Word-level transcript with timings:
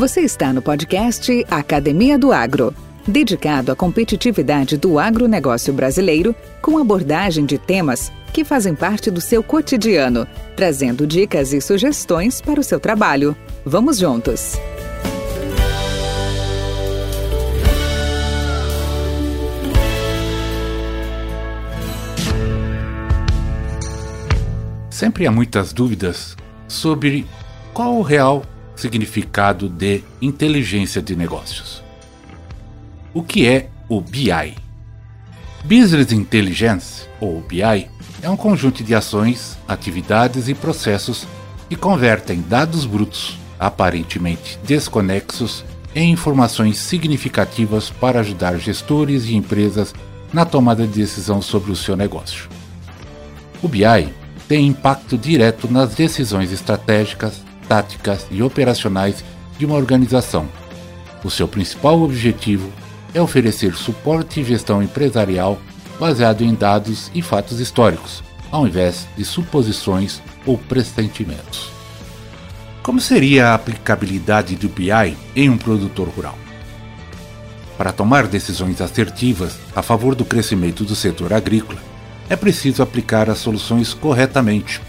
Você 0.00 0.22
está 0.22 0.50
no 0.50 0.62
podcast 0.62 1.44
Academia 1.50 2.18
do 2.18 2.32
Agro, 2.32 2.74
dedicado 3.06 3.70
à 3.70 3.76
competitividade 3.76 4.78
do 4.78 4.98
agronegócio 4.98 5.74
brasileiro, 5.74 6.34
com 6.62 6.78
abordagem 6.78 7.44
de 7.44 7.58
temas 7.58 8.10
que 8.32 8.42
fazem 8.42 8.74
parte 8.74 9.10
do 9.10 9.20
seu 9.20 9.42
cotidiano, 9.42 10.26
trazendo 10.56 11.06
dicas 11.06 11.52
e 11.52 11.60
sugestões 11.60 12.40
para 12.40 12.58
o 12.58 12.62
seu 12.64 12.80
trabalho. 12.80 13.36
Vamos 13.62 13.98
juntos! 13.98 14.54
Sempre 24.88 25.26
há 25.26 25.30
muitas 25.30 25.74
dúvidas 25.74 26.38
sobre 26.66 27.26
qual 27.74 27.98
o 27.98 28.02
real 28.02 28.42
significado 28.80 29.68
de 29.68 30.02
inteligência 30.20 31.02
de 31.02 31.14
negócios. 31.14 31.82
O 33.12 33.22
que 33.22 33.46
é 33.46 33.68
o 33.88 34.00
BI? 34.00 34.54
Business 35.64 36.12
Intelligence, 36.12 37.06
ou 37.20 37.40
BI, 37.42 37.88
é 38.22 38.30
um 38.30 38.36
conjunto 38.36 38.82
de 38.82 38.94
ações, 38.94 39.58
atividades 39.68 40.48
e 40.48 40.54
processos 40.54 41.26
que 41.68 41.76
convertem 41.76 42.40
dados 42.48 42.86
brutos, 42.86 43.38
aparentemente 43.58 44.58
desconexos, 44.64 45.64
em 45.94 46.10
informações 46.12 46.78
significativas 46.78 47.90
para 47.90 48.20
ajudar 48.20 48.56
gestores 48.58 49.26
e 49.26 49.34
empresas 49.34 49.94
na 50.32 50.44
tomada 50.44 50.86
de 50.86 51.00
decisão 51.00 51.42
sobre 51.42 51.72
o 51.72 51.76
seu 51.76 51.96
negócio. 51.96 52.48
O 53.62 53.68
BI 53.68 54.14
tem 54.48 54.66
impacto 54.66 55.18
direto 55.18 55.70
nas 55.70 55.94
decisões 55.94 56.52
estratégicas, 56.52 57.42
táticas 57.70 58.26
e 58.32 58.42
operacionais 58.42 59.24
de 59.56 59.64
uma 59.64 59.76
organização. 59.76 60.48
O 61.22 61.30
seu 61.30 61.46
principal 61.46 62.02
objetivo 62.02 62.68
é 63.14 63.22
oferecer 63.22 63.76
suporte 63.76 64.40
e 64.40 64.44
gestão 64.44 64.82
empresarial 64.82 65.56
baseado 66.00 66.42
em 66.42 66.52
dados 66.52 67.12
e 67.14 67.22
fatos 67.22 67.60
históricos, 67.60 68.24
ao 68.50 68.66
invés 68.66 69.06
de 69.16 69.24
suposições 69.24 70.20
ou 70.44 70.58
pressentimentos. 70.58 71.70
Como 72.82 73.00
seria 73.00 73.50
a 73.50 73.54
aplicabilidade 73.54 74.56
do 74.56 74.68
BI 74.68 75.16
em 75.36 75.48
um 75.48 75.56
produtor 75.56 76.08
rural? 76.08 76.36
Para 77.78 77.92
tomar 77.92 78.26
decisões 78.26 78.80
assertivas 78.80 79.56
a 79.76 79.82
favor 79.82 80.16
do 80.16 80.24
crescimento 80.24 80.82
do 80.82 80.96
setor 80.96 81.32
agrícola, 81.32 81.78
é 82.28 82.34
preciso 82.34 82.82
aplicar 82.82 83.30
as 83.30 83.38
soluções 83.38 83.94
corretamente, 83.94 84.80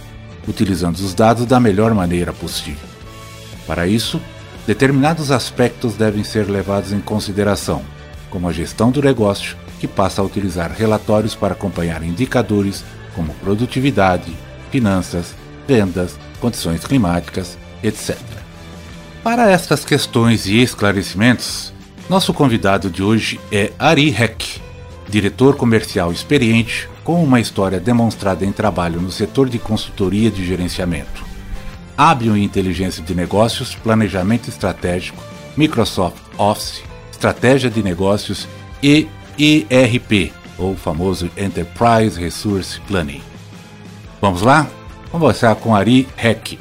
utilizando 0.47 0.95
os 0.95 1.13
dados 1.13 1.45
da 1.45 1.59
melhor 1.59 1.93
maneira 1.93 2.33
possível. 2.33 2.89
Para 3.67 3.87
isso, 3.87 4.19
determinados 4.65 5.31
aspectos 5.31 5.95
devem 5.95 6.23
ser 6.23 6.49
levados 6.49 6.91
em 6.91 6.99
consideração, 6.99 7.81
como 8.29 8.47
a 8.47 8.51
gestão 8.51 8.91
do 8.91 9.01
negócio, 9.01 9.57
que 9.79 9.87
passa 9.87 10.21
a 10.21 10.25
utilizar 10.25 10.71
relatórios 10.71 11.35
para 11.35 11.53
acompanhar 11.53 12.03
indicadores 12.03 12.83
como 13.15 13.33
produtividade, 13.35 14.31
finanças, 14.69 15.33
vendas, 15.67 16.17
condições 16.39 16.83
climáticas, 16.83 17.57
etc. 17.83 18.17
Para 19.23 19.49
estas 19.49 19.85
questões 19.85 20.45
e 20.45 20.61
esclarecimentos, 20.61 21.73
nosso 22.09 22.33
convidado 22.33 22.89
de 22.89 23.03
hoje 23.03 23.39
é 23.51 23.71
Ari 23.77 24.09
Heck, 24.09 24.61
diretor 25.07 25.55
comercial 25.55 26.11
experiente 26.11 26.89
com 27.11 27.21
uma 27.21 27.41
história 27.41 27.77
demonstrada 27.77 28.45
em 28.45 28.53
trabalho 28.53 29.01
no 29.01 29.11
setor 29.11 29.49
de 29.49 29.59
consultoria 29.59 30.31
de 30.31 30.45
gerenciamento. 30.45 31.25
Hábil 31.97 32.37
em 32.37 32.43
inteligência 32.45 33.03
de 33.03 33.13
negócios, 33.13 33.75
planejamento 33.75 34.47
estratégico, 34.47 35.21
Microsoft 35.57 36.23
Office, 36.37 36.81
estratégia 37.11 37.69
de 37.69 37.83
negócios 37.83 38.47
e 38.81 39.09
ERP, 39.37 40.31
ou 40.57 40.73
famoso 40.77 41.29
Enterprise 41.35 42.17
Resource 42.17 42.79
Planning. 42.87 43.21
Vamos 44.21 44.41
lá? 44.41 44.65
Conversar 45.11 45.55
com 45.55 45.75
Ari 45.75 46.07
Heck. 46.17 46.57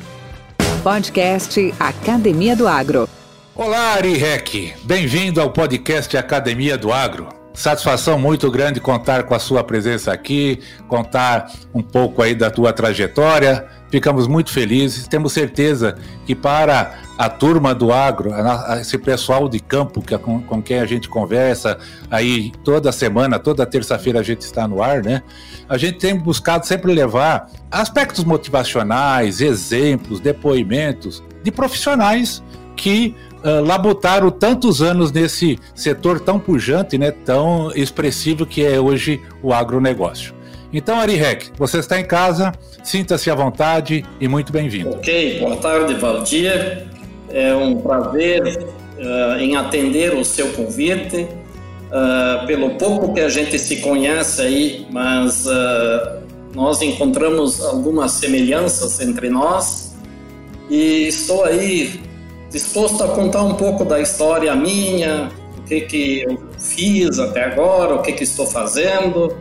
Podcast 0.82 1.72
Academia 1.78 2.56
do 2.56 2.66
Agro. 2.66 3.08
Olá, 3.54 3.92
Ari 3.92 4.20
Heck. 4.20 4.74
Bem-vindo 4.82 5.40
ao 5.40 5.50
podcast 5.52 6.16
Academia 6.16 6.76
do 6.76 6.92
Agro. 6.92 7.39
Satisfação 7.52 8.16
muito 8.16 8.48
grande 8.50 8.80
contar 8.80 9.24
com 9.24 9.34
a 9.34 9.38
sua 9.38 9.64
presença 9.64 10.12
aqui, 10.12 10.60
contar 10.86 11.50
um 11.74 11.82
pouco 11.82 12.22
aí 12.22 12.34
da 12.34 12.48
tua 12.48 12.72
trajetória. 12.72 13.66
Ficamos 13.90 14.28
muito 14.28 14.52
felizes. 14.52 15.08
Temos 15.08 15.32
certeza 15.32 15.96
que 16.24 16.34
para 16.34 16.94
a 17.18 17.28
turma 17.28 17.74
do 17.74 17.92
agro, 17.92 18.30
esse 18.80 18.96
pessoal 18.96 19.48
de 19.48 19.58
campo 19.58 20.00
que, 20.00 20.16
com, 20.16 20.40
com 20.40 20.62
quem 20.62 20.78
a 20.78 20.86
gente 20.86 21.08
conversa 21.08 21.76
aí 22.08 22.52
toda 22.62 22.92
semana, 22.92 23.36
toda 23.38 23.66
terça-feira 23.66 24.20
a 24.20 24.22
gente 24.22 24.42
está 24.42 24.68
no 24.68 24.80
ar, 24.80 25.02
né? 25.02 25.22
A 25.68 25.76
gente 25.76 25.98
tem 25.98 26.16
buscado 26.16 26.64
sempre 26.64 26.94
levar 26.94 27.50
aspectos 27.68 28.24
motivacionais, 28.24 29.40
exemplos, 29.40 30.20
depoimentos 30.20 31.22
de 31.42 31.50
profissionais 31.50 32.42
que 32.76 33.14
uh, 33.44 33.64
labutaram 33.64 34.30
tantos 34.30 34.82
anos 34.82 35.12
nesse 35.12 35.58
setor 35.74 36.20
tão 36.20 36.38
pujante, 36.38 36.96
né, 36.98 37.10
tão 37.10 37.72
expressivo 37.74 38.46
que 38.46 38.64
é 38.64 38.80
hoje 38.80 39.20
o 39.42 39.52
agronegócio. 39.52 40.34
Então, 40.72 41.00
Ari 41.00 41.16
Rec, 41.16 41.48
você 41.58 41.78
está 41.78 41.98
em 41.98 42.04
casa, 42.04 42.52
sinta-se 42.84 43.28
à 43.30 43.34
vontade 43.34 44.04
e 44.20 44.28
muito 44.28 44.52
bem-vindo. 44.52 44.90
Ok, 44.90 45.40
boa 45.40 45.56
tarde, 45.56 45.94
Valdir. 45.94 46.86
É 47.28 47.54
um 47.54 47.80
prazer 47.80 48.42
uh, 48.98 49.40
em 49.40 49.56
atender 49.56 50.14
o 50.14 50.24
seu 50.24 50.48
convite. 50.52 51.26
Uh, 51.90 52.46
pelo 52.46 52.70
pouco 52.76 53.12
que 53.12 53.20
a 53.20 53.28
gente 53.28 53.58
se 53.58 53.78
conhece 53.78 54.40
aí, 54.40 54.86
mas 54.92 55.44
uh, 55.44 56.20
nós 56.54 56.80
encontramos 56.82 57.60
algumas 57.60 58.12
semelhanças 58.12 59.00
entre 59.00 59.28
nós 59.28 59.92
e 60.68 61.08
estou 61.08 61.44
aí 61.44 62.00
disposto 62.50 63.02
a 63.02 63.08
contar 63.08 63.42
um 63.42 63.54
pouco 63.54 63.84
da 63.84 64.00
história 64.00 64.54
minha, 64.54 65.30
o 65.58 65.62
que, 65.62 65.80
que 65.82 66.22
eu 66.22 66.38
fiz 66.58 67.18
até 67.18 67.44
agora, 67.44 67.94
o 67.94 68.02
que, 68.02 68.12
que 68.12 68.24
estou 68.24 68.46
fazendo. 68.46 69.36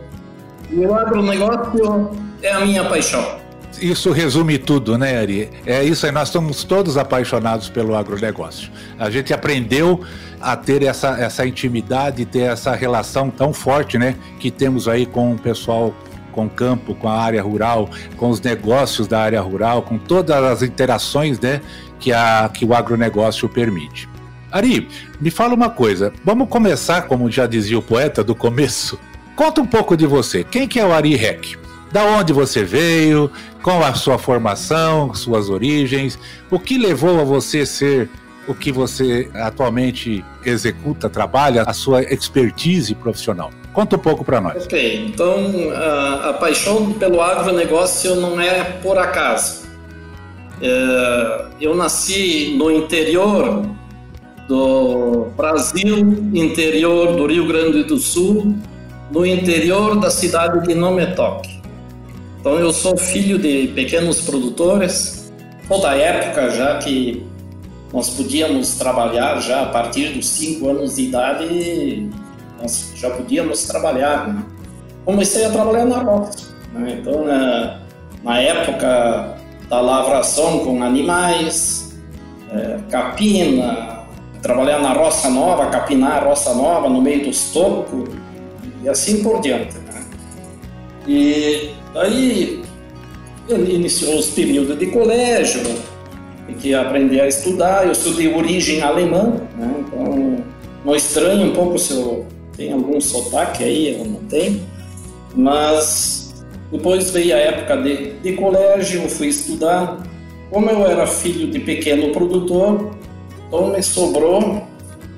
E 0.70 0.86
o 0.86 0.94
agronegócio 0.94 2.10
é 2.40 2.52
a 2.52 2.60
minha 2.60 2.84
paixão. 2.84 3.40
Isso 3.80 4.12
resume 4.12 4.58
tudo, 4.58 4.98
né, 4.98 5.18
Ari? 5.18 5.50
É 5.64 5.82
isso 5.82 6.04
aí, 6.04 6.12
nós 6.12 6.28
somos 6.28 6.64
todos 6.64 6.96
apaixonados 6.96 7.68
pelo 7.68 7.96
agronegócio. 7.96 8.70
A 8.98 9.08
gente 9.10 9.32
aprendeu 9.32 10.02
a 10.40 10.56
ter 10.56 10.82
essa, 10.82 11.20
essa 11.20 11.46
intimidade, 11.46 12.24
ter 12.24 12.50
essa 12.50 12.74
relação 12.74 13.30
tão 13.30 13.52
forte, 13.52 13.98
né, 13.98 14.16
que 14.38 14.50
temos 14.50 14.88
aí 14.88 15.06
com 15.06 15.32
o 15.32 15.38
pessoal 15.38 15.94
com 16.30 16.46
o 16.46 16.50
campo, 16.50 16.94
com 16.94 17.08
a 17.08 17.20
área 17.20 17.42
rural, 17.42 17.90
com 18.16 18.30
os 18.30 18.40
negócios 18.40 19.06
da 19.06 19.20
área 19.20 19.40
rural, 19.40 19.82
com 19.82 19.98
todas 19.98 20.42
as 20.42 20.62
interações 20.62 21.38
né, 21.38 21.60
que, 21.98 22.12
a, 22.12 22.50
que 22.52 22.64
o 22.64 22.74
agronegócio 22.74 23.48
permite. 23.48 24.08
Ari, 24.50 24.88
me 25.20 25.30
fala 25.30 25.54
uma 25.54 25.70
coisa. 25.70 26.12
Vamos 26.24 26.48
começar, 26.48 27.02
como 27.02 27.30
já 27.30 27.46
dizia 27.46 27.78
o 27.78 27.82
poeta, 27.82 28.24
do 28.24 28.34
começo. 28.34 28.98
Conta 29.36 29.60
um 29.60 29.66
pouco 29.66 29.96
de 29.96 30.06
você. 30.06 30.42
Quem 30.42 30.66
que 30.66 30.80
é 30.80 30.84
o 30.84 30.92
Ari 30.92 31.14
Heck? 31.14 31.56
Da 31.92 32.04
onde 32.04 32.32
você 32.32 32.64
veio? 32.64 33.30
Qual 33.62 33.84
a 33.84 33.94
sua 33.94 34.18
formação, 34.18 35.14
suas 35.14 35.48
origens? 35.48 36.18
O 36.50 36.58
que 36.58 36.78
levou 36.78 37.20
a 37.20 37.24
você 37.24 37.64
ser 37.64 38.08
o 38.48 38.54
que 38.54 38.72
você 38.72 39.30
atualmente 39.34 40.24
executa, 40.44 41.08
trabalha, 41.08 41.62
a 41.62 41.72
sua 41.72 42.02
expertise 42.02 42.94
profissional? 42.94 43.50
Conta 43.72 43.96
um 43.96 43.98
pouco 43.98 44.24
para 44.24 44.40
nós. 44.40 44.64
Ok, 44.64 45.06
então 45.06 45.38
a, 45.74 46.30
a 46.30 46.32
paixão 46.34 46.92
pelo 46.92 47.20
agronegócio 47.22 48.16
não 48.16 48.40
é 48.40 48.64
por 48.64 48.98
acaso. 48.98 49.60
É, 50.60 51.44
eu 51.60 51.74
nasci 51.74 52.54
no 52.58 52.70
interior 52.70 53.64
do 54.48 55.28
Brasil, 55.36 55.98
interior 56.34 57.14
do 57.14 57.26
Rio 57.26 57.46
Grande 57.46 57.84
do 57.84 57.96
Sul, 57.98 58.56
no 59.10 59.24
interior 59.24 59.98
da 60.00 60.10
cidade 60.10 60.66
de 60.66 60.74
Nometoc. 60.74 61.48
Então 62.40 62.58
eu 62.58 62.72
sou 62.72 62.96
filho 62.96 63.38
de 63.38 63.68
pequenos 63.68 64.22
produtores, 64.22 65.32
ou 65.68 65.80
da 65.80 65.94
época 65.94 66.50
já 66.50 66.78
que 66.78 67.24
nós 67.92 68.10
podíamos 68.10 68.76
trabalhar 68.76 69.40
já 69.40 69.62
a 69.62 69.66
partir 69.66 70.10
dos 70.10 70.28
5 70.28 70.68
anos 70.68 70.96
de 70.96 71.02
idade, 71.02 72.10
nós 72.60 72.92
já 72.94 73.10
podíamos 73.10 73.64
trabalhar. 73.66 74.28
Né? 74.28 74.42
Comecei 75.04 75.44
a 75.44 75.50
trabalhar 75.50 75.84
na 75.86 75.98
roça. 75.98 76.54
Né? 76.72 76.98
Então, 77.00 77.24
na, 77.24 77.80
na 78.22 78.40
época 78.40 79.36
da 79.68 79.80
lavração 79.80 80.60
com 80.60 80.82
animais, 80.82 81.98
é, 82.52 82.78
capina, 82.90 84.00
trabalhar 84.42 84.80
na 84.80 84.92
roça 84.92 85.30
nova, 85.30 85.66
capinar 85.66 86.22
a 86.22 86.28
roça 86.28 86.54
nova 86.54 86.88
no 86.88 87.00
meio 87.00 87.24
dos 87.24 87.50
tocos 87.52 88.08
e 88.82 88.88
assim 88.88 89.22
por 89.22 89.40
diante. 89.40 89.76
Né? 89.78 90.04
E 91.06 91.70
aí 91.94 92.62
iniciou 93.48 94.18
os 94.18 94.30
períodos 94.30 94.78
de 94.78 94.86
colégio, 94.86 95.62
que 96.58 96.74
aprender 96.74 97.20
a 97.20 97.28
estudar. 97.28 97.86
Eu 97.86 97.94
sou 97.94 98.12
de 98.14 98.28
origem 98.28 98.82
alemã, 98.82 99.34
né? 99.56 99.74
então 99.78 100.44
não 100.84 100.94
estranho 100.94 101.46
um 101.46 101.52
pouco 101.52 101.78
se 101.78 101.92
eu 101.92 102.26
tenho 102.60 102.74
algum 102.74 103.00
sotaque 103.00 103.64
aí, 103.64 103.98
eu 103.98 104.04
não 104.04 104.20
tenho, 104.28 104.60
mas 105.34 106.44
depois 106.70 107.10
veio 107.10 107.34
a 107.34 107.38
época 107.38 107.78
de, 107.78 108.12
de 108.20 108.32
colégio, 108.34 109.02
eu 109.02 109.08
fui 109.08 109.28
estudar. 109.28 110.06
Como 110.50 110.68
eu 110.68 110.84
era 110.86 111.06
filho 111.06 111.50
de 111.50 111.58
pequeno 111.60 112.12
produtor, 112.12 112.90
então 113.48 113.68
me 113.68 113.82
sobrou 113.82 114.62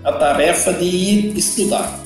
a 0.05 0.13
tarefa 0.13 0.73
de 0.73 0.85
ir 0.85 1.37
estudar. 1.37 2.01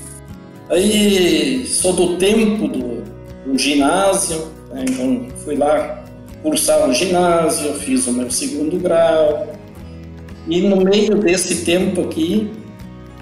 Aí 0.71 1.67
sou 1.67 1.93
do 1.93 2.17
tempo 2.17 2.67
do, 2.67 3.03
do 3.45 3.59
ginásio, 3.59 4.39
né? 4.71 4.87
então 4.89 5.27
fui 5.45 5.57
lá 5.57 6.03
cursar 6.43 6.89
o 6.89 6.95
ginásio, 6.95 7.75
fiz 7.75 8.07
o 8.07 8.13
meu 8.13 8.31
segundo 8.31 8.79
grau. 8.79 9.53
E 10.49 10.63
no 10.63 10.77
meio 10.77 11.17
desse 11.17 11.65
tempo 11.65 12.03
aqui, 12.03 12.51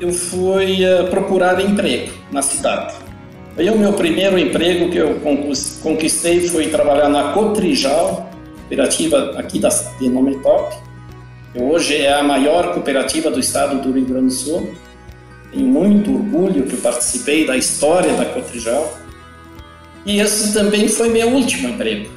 eu 0.00 0.12
fui 0.12 0.85
uh, 0.85 1.08
procurar 1.08 1.61
emprego 1.61 2.12
na 2.31 2.43
cidade. 2.43 2.94
Aí 3.56 3.70
o 3.70 3.79
meu 3.79 3.93
primeiro 3.93 4.38
emprego 4.38 4.91
que 4.91 4.99
eu 4.99 5.20
conquistei 5.82 6.49
foi 6.49 6.69
trabalhar 6.69 7.08
na 7.08 7.32
Cotrijal, 7.32 8.29
cooperativa 8.62 9.35
aqui 9.38 9.61
da, 9.61 9.69
de 9.69 10.08
Nome 10.08 10.38
Top, 10.41 10.76
hoje 11.55 11.96
é 11.96 12.12
a 12.12 12.23
maior 12.23 12.75
cooperativa 12.75 13.31
do 13.31 13.38
estado 13.38 13.81
do 13.81 13.93
Rio 13.93 14.05
Grande 14.05 14.26
do 14.26 14.32
Sul. 14.32 14.75
Tenho 15.52 15.67
muito 15.67 16.12
orgulho 16.12 16.64
que 16.64 16.76
participei 16.76 17.46
da 17.46 17.56
história 17.56 18.12
da 18.14 18.25
Cotrijal. 18.25 18.99
E 20.05 20.19
esse 20.19 20.52
também 20.52 20.88
foi 20.88 21.11
meu 21.11 21.29
último 21.29 21.69
emprego. 21.69 22.11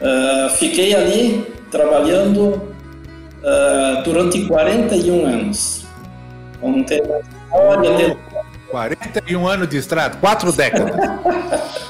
Uh, 0.00 0.48
fiquei 0.56 0.94
ali 0.94 1.44
trabalhando 1.70 2.54
uh, 2.54 4.02
durante 4.02 4.46
41 4.46 5.26
anos. 5.26 5.79
Contei 6.60 7.00
história 7.00 7.96
de... 7.96 8.16
41 8.70 9.48
anos 9.48 9.68
de 9.68 9.78
estrada, 9.78 10.16
quatro 10.18 10.52
décadas. 10.52 10.94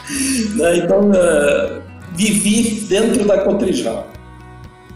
Né, 0.56 0.78
então, 0.78 1.10
uh, 1.10 1.80
vivi 2.14 2.80
dentro 2.88 3.24
da 3.24 3.44
Cotrijal. 3.44 4.08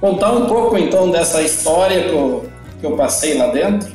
Contar 0.01 0.33
um 0.33 0.47
pouco 0.47 0.77
então 0.77 1.09
dessa 1.09 1.41
história 1.41 2.09
que 2.09 2.13
eu, 2.13 2.49
que 2.81 2.85
eu 2.85 2.97
passei 2.97 3.39
lá 3.39 3.47
dentro. 3.47 3.93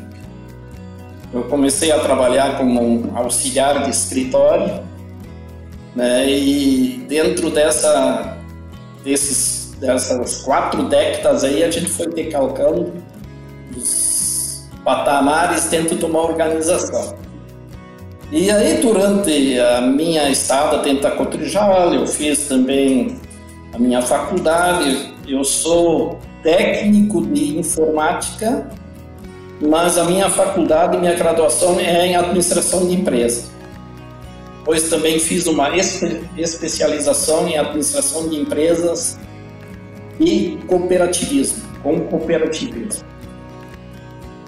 Eu 1.34 1.44
comecei 1.44 1.92
a 1.92 2.00
trabalhar 2.00 2.58
como 2.58 2.82
um 2.82 3.18
auxiliar 3.18 3.84
de 3.84 3.90
escritório, 3.90 4.82
né, 5.94 6.30
e 6.30 7.06
dentro 7.10 7.50
dessa 7.50 8.38
desses, 9.04 9.76
dessas 9.80 10.38
quatro 10.38 10.84
décadas 10.84 11.44
aí, 11.44 11.64
a 11.64 11.72
gente 11.72 11.90
foi 11.90 12.08
decalcando 12.08 12.94
os 13.76 14.09
patamares 14.84 15.66
dentro 15.66 15.96
de 15.96 16.06
uma 16.06 16.20
organização. 16.20 17.16
E 18.32 18.50
aí, 18.52 18.80
durante 18.82 19.60
a 19.60 19.82
minha 19.82 20.30
estada 20.30 20.78
dentro 20.80 21.04
da 21.04 21.12
Cotrijal, 21.12 21.94
eu 21.94 22.06
fiz 22.06 22.48
também 22.48 23.18
a 23.74 23.80
minha 23.80 24.02
faculdade. 24.02 25.14
Eu 25.28 25.44
sou 25.44 26.20
técnico 26.44 27.26
de 27.26 27.58
informática, 27.58 28.70
mas 29.62 29.98
a 29.98 30.06
minha 30.06 30.30
faculdade, 30.30 30.98
minha 30.98 31.16
graduação 31.16 31.80
é 31.80 32.08
em 32.08 32.16
administração 32.16 32.88
de 32.88 32.96
empresas 32.96 33.50
pois 34.70 34.84
também 34.88 35.20
fiz 35.20 35.48
uma 35.48 35.68
especialização 36.38 37.48
em 37.48 37.58
administração 37.58 38.30
de 38.30 38.40
empresas 38.40 39.18
e 40.20 40.60
cooperativismo, 40.68 41.64
com 41.82 42.00
cooperativismo. 42.02 43.04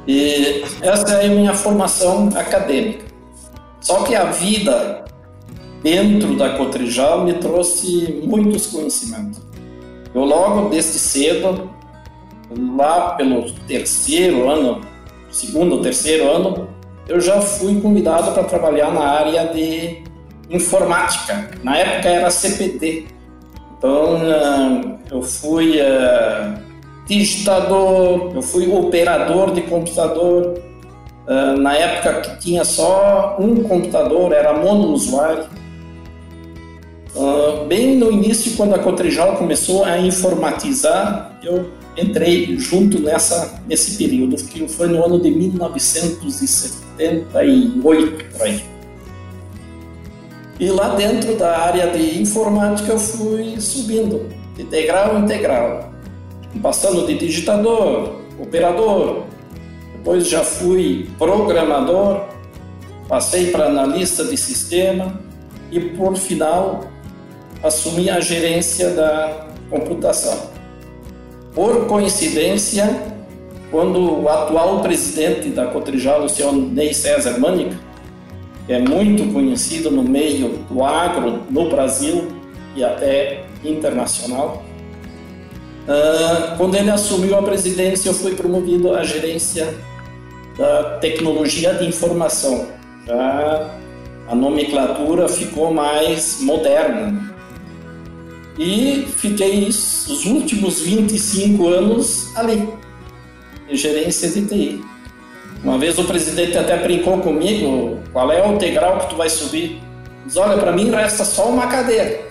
E 0.08 0.64
essa 0.82 1.14
é 1.16 1.28
a 1.28 1.30
minha 1.30 1.54
formação 1.54 2.30
acadêmica. 2.36 3.06
Só 3.80 4.04
que 4.04 4.16
a 4.16 4.26
vida 4.26 5.06
dentro 5.84 6.36
da 6.36 6.58
Cotrijal 6.58 7.24
me 7.24 7.34
trouxe 7.34 8.22
muitos 8.24 8.68
conhecimentos. 8.68 9.42
Eu 10.14 10.26
logo 10.26 10.70
desde 10.70 11.00
cedo, 11.00 11.70
lá 12.76 13.12
pelo 13.16 13.50
terceiro 13.68 14.50
ano, 14.50 14.82
segundo 15.32 15.76
ou 15.76 15.82
terceiro 15.82 16.30
ano, 16.30 16.68
eu 17.08 17.20
já 17.20 17.42
fui 17.42 17.80
convidado 17.82 18.32
para 18.32 18.44
trabalhar 18.44 18.92
na 18.94 19.02
área 19.02 19.48
de 19.48 20.04
informática. 20.50 21.50
Na 21.64 21.78
época 21.78 22.10
era 22.10 22.30
CPD. 22.30 23.06
Então 23.78 24.18
ah, 24.18 24.98
eu 25.10 25.22
fui 25.22 25.80
uh, 25.80 26.71
digitador, 27.06 28.32
eu 28.34 28.42
fui 28.42 28.72
operador 28.72 29.54
de 29.54 29.62
computador. 29.62 30.60
Uh, 31.28 31.60
na 31.60 31.76
época 31.76 32.22
que 32.22 32.40
tinha 32.40 32.66
só 32.66 33.38
um 33.40 33.64
computador, 33.64 34.34
era 34.34 34.54
monousuário. 34.54 35.46
Uh, 37.16 37.66
bem 37.68 37.96
no 37.98 38.12
início, 38.12 38.56
quando 38.56 38.74
a 38.74 38.80
Cotrijal 38.80 39.36
começou 39.36 39.84
a 39.84 40.00
informatizar, 40.00 41.38
eu 41.44 41.70
entrei 41.98 42.58
junto 42.58 43.00
nessa, 43.00 43.60
nesse 43.68 43.98
período, 43.98 44.38
que 44.38 44.66
foi 44.68 44.88
no 44.88 45.06
ano 45.06 45.20
de 45.20 45.30
1978, 45.30 48.26
por 48.32 48.42
aí. 48.42 48.64
E 50.60 50.70
lá 50.70 50.96
dentro 50.96 51.36
da 51.36 51.60
área 51.60 51.88
de 51.88 52.22
informática 52.22 52.92
eu 52.92 53.00
fui 53.00 53.60
subindo, 53.60 54.30
de 54.56 54.64
degrau 54.64 55.18
em 55.18 55.26
degrau, 55.26 55.91
passando 56.60 57.06
de 57.06 57.18
digitador, 57.18 58.22
operador, 58.40 59.24
depois 59.94 60.28
já 60.28 60.44
fui 60.44 61.10
programador, 61.18 62.26
passei 63.08 63.52
para 63.52 63.68
analista 63.68 64.24
de 64.24 64.36
sistema 64.36 65.20
e 65.72 65.80
por 65.80 66.16
final 66.16 66.86
assumi 67.62 68.10
a 68.10 68.20
gerência 68.20 68.90
da 68.92 69.48
computação. 69.70 70.50
Por 71.54 71.86
coincidência, 71.86 73.14
quando 73.70 74.22
o 74.22 74.28
atual 74.28 74.82
presidente 74.82 75.50
da 75.50 75.68
Cotrijal, 75.68 76.24
o 76.24 76.30
senhor 76.30 76.54
Ney 76.54 76.94
César 76.94 77.40
Mânica, 77.40 77.78
é 78.68 78.80
muito 78.80 79.32
conhecido 79.34 79.92
no 79.92 80.04
meio 80.04 80.50
do 80.70 80.84
agro 80.84 81.44
no 81.50 81.70
Brasil 81.70 82.28
e 82.76 82.84
até 82.84 83.44
internacional. 83.64 84.64
Uh, 85.88 86.58
quando 86.58 86.76
ele 86.76 86.92
assumiu 86.92 87.38
a 87.38 87.42
presidência, 87.42 88.10
eu 88.10 88.14
fui 88.14 88.36
promovido 88.36 88.94
à 88.94 89.04
gerência 89.04 89.74
da 90.58 90.98
tecnologia 91.00 91.74
de 91.74 91.88
informação. 91.88 92.68
Já 93.08 93.72
a 94.28 94.36
nomenclatura 94.36 95.28
ficou 95.28 95.74
mais 95.74 96.40
moderna. 96.42 97.32
E 98.58 99.08
fiquei 99.18 99.68
os 99.68 100.26
últimos 100.26 100.82
25 100.82 101.68
anos 101.68 102.36
ali, 102.36 102.70
em 103.70 103.76
gerência 103.76 104.30
de 104.30 104.46
TI. 104.46 104.86
Uma 105.64 105.78
vez 105.78 105.98
o 105.98 106.04
presidente 106.04 106.58
até 106.58 106.78
brincou 106.78 107.20
comigo, 107.20 108.00
qual 108.12 108.32
é 108.32 108.46
o 108.46 108.58
degrau 108.58 109.00
que 109.00 109.10
tu 109.10 109.16
vai 109.16 109.30
subir? 109.30 109.82
Diz, 110.26 110.38
olha, 110.38 110.58
para 110.58 110.72
mim 110.72 110.90
resta 110.92 111.24
só 111.24 111.50
uma 111.50 111.68
cadeira, 111.68 112.22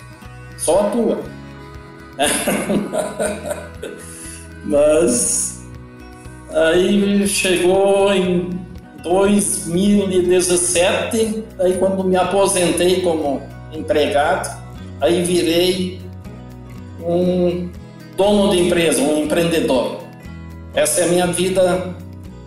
só 0.57 0.81
a 0.81 0.85
tua. 0.91 1.19
Mas 4.65 5.65
aí 6.53 7.27
chegou 7.27 8.13
em 8.13 8.51
2017, 9.03 11.45
aí 11.59 11.73
quando 11.79 12.05
me 12.05 12.17
aposentei 12.17 13.01
como 13.01 13.43
empregado, 13.73 14.55
aí 15.01 15.23
virei 15.23 15.99
um 17.01 17.71
dono 18.17 18.51
de 18.51 18.61
empresa, 18.61 19.01
um 19.01 19.25
empreendedor. 19.25 20.01
Essa 20.75 21.01
é 21.01 21.05
a 21.05 21.09
minha 21.09 21.27
vida 21.27 21.95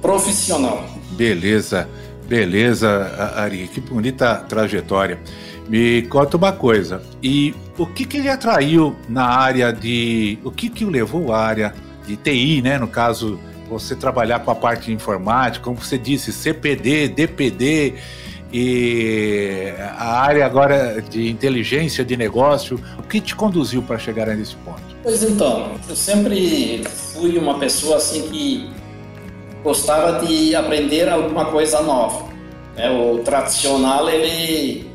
profissional. 0.01 0.85
Beleza, 1.11 1.89
beleza, 2.27 3.33
Ari, 3.35 3.67
que 3.67 3.81
bonita 3.81 4.35
trajetória. 4.35 5.19
Me 5.67 6.01
conta 6.03 6.37
uma 6.37 6.51
coisa, 6.51 7.01
e 7.21 7.55
o 7.77 7.85
que, 7.85 8.05
que 8.05 8.17
ele 8.17 8.29
atraiu 8.29 8.95
na 9.07 9.25
área 9.25 9.71
de. 9.71 10.37
O 10.43 10.51
que, 10.51 10.69
que 10.69 10.83
o 10.83 10.89
levou 10.89 11.31
à 11.33 11.39
área 11.39 11.73
de 12.05 12.17
TI, 12.17 12.61
né? 12.61 12.77
No 12.77 12.87
caso, 12.87 13.39
você 13.69 13.95
trabalhar 13.95 14.39
com 14.39 14.51
a 14.51 14.55
parte 14.55 14.87
de 14.87 14.93
informática, 14.93 15.63
como 15.63 15.77
você 15.77 15.97
disse, 15.97 16.31
CPD, 16.31 17.09
DPD 17.09 17.95
e 18.51 19.73
a 19.97 20.21
área 20.21 20.45
agora 20.45 21.01
de 21.01 21.27
inteligência 21.27 22.05
de 22.05 22.15
negócio, 22.15 22.79
o 22.99 23.03
que 23.03 23.19
te 23.19 23.35
conduziu 23.35 23.81
para 23.81 23.97
chegar 23.97 24.27
nesse 24.27 24.55
ponto? 24.57 24.81
Pois 25.01 25.23
então, 25.23 25.71
eu 25.89 25.95
sempre 25.95 26.83
fui 27.13 27.37
uma 27.37 27.57
pessoa 27.57 27.97
assim 27.97 28.29
que 28.29 28.69
gostava 29.63 30.23
de 30.23 30.55
aprender 30.55 31.09
alguma 31.09 31.45
coisa 31.45 31.81
nova. 31.81 32.31
É, 32.75 32.89
o 32.91 33.19
tradicional, 33.19 34.07
ele 34.09 34.92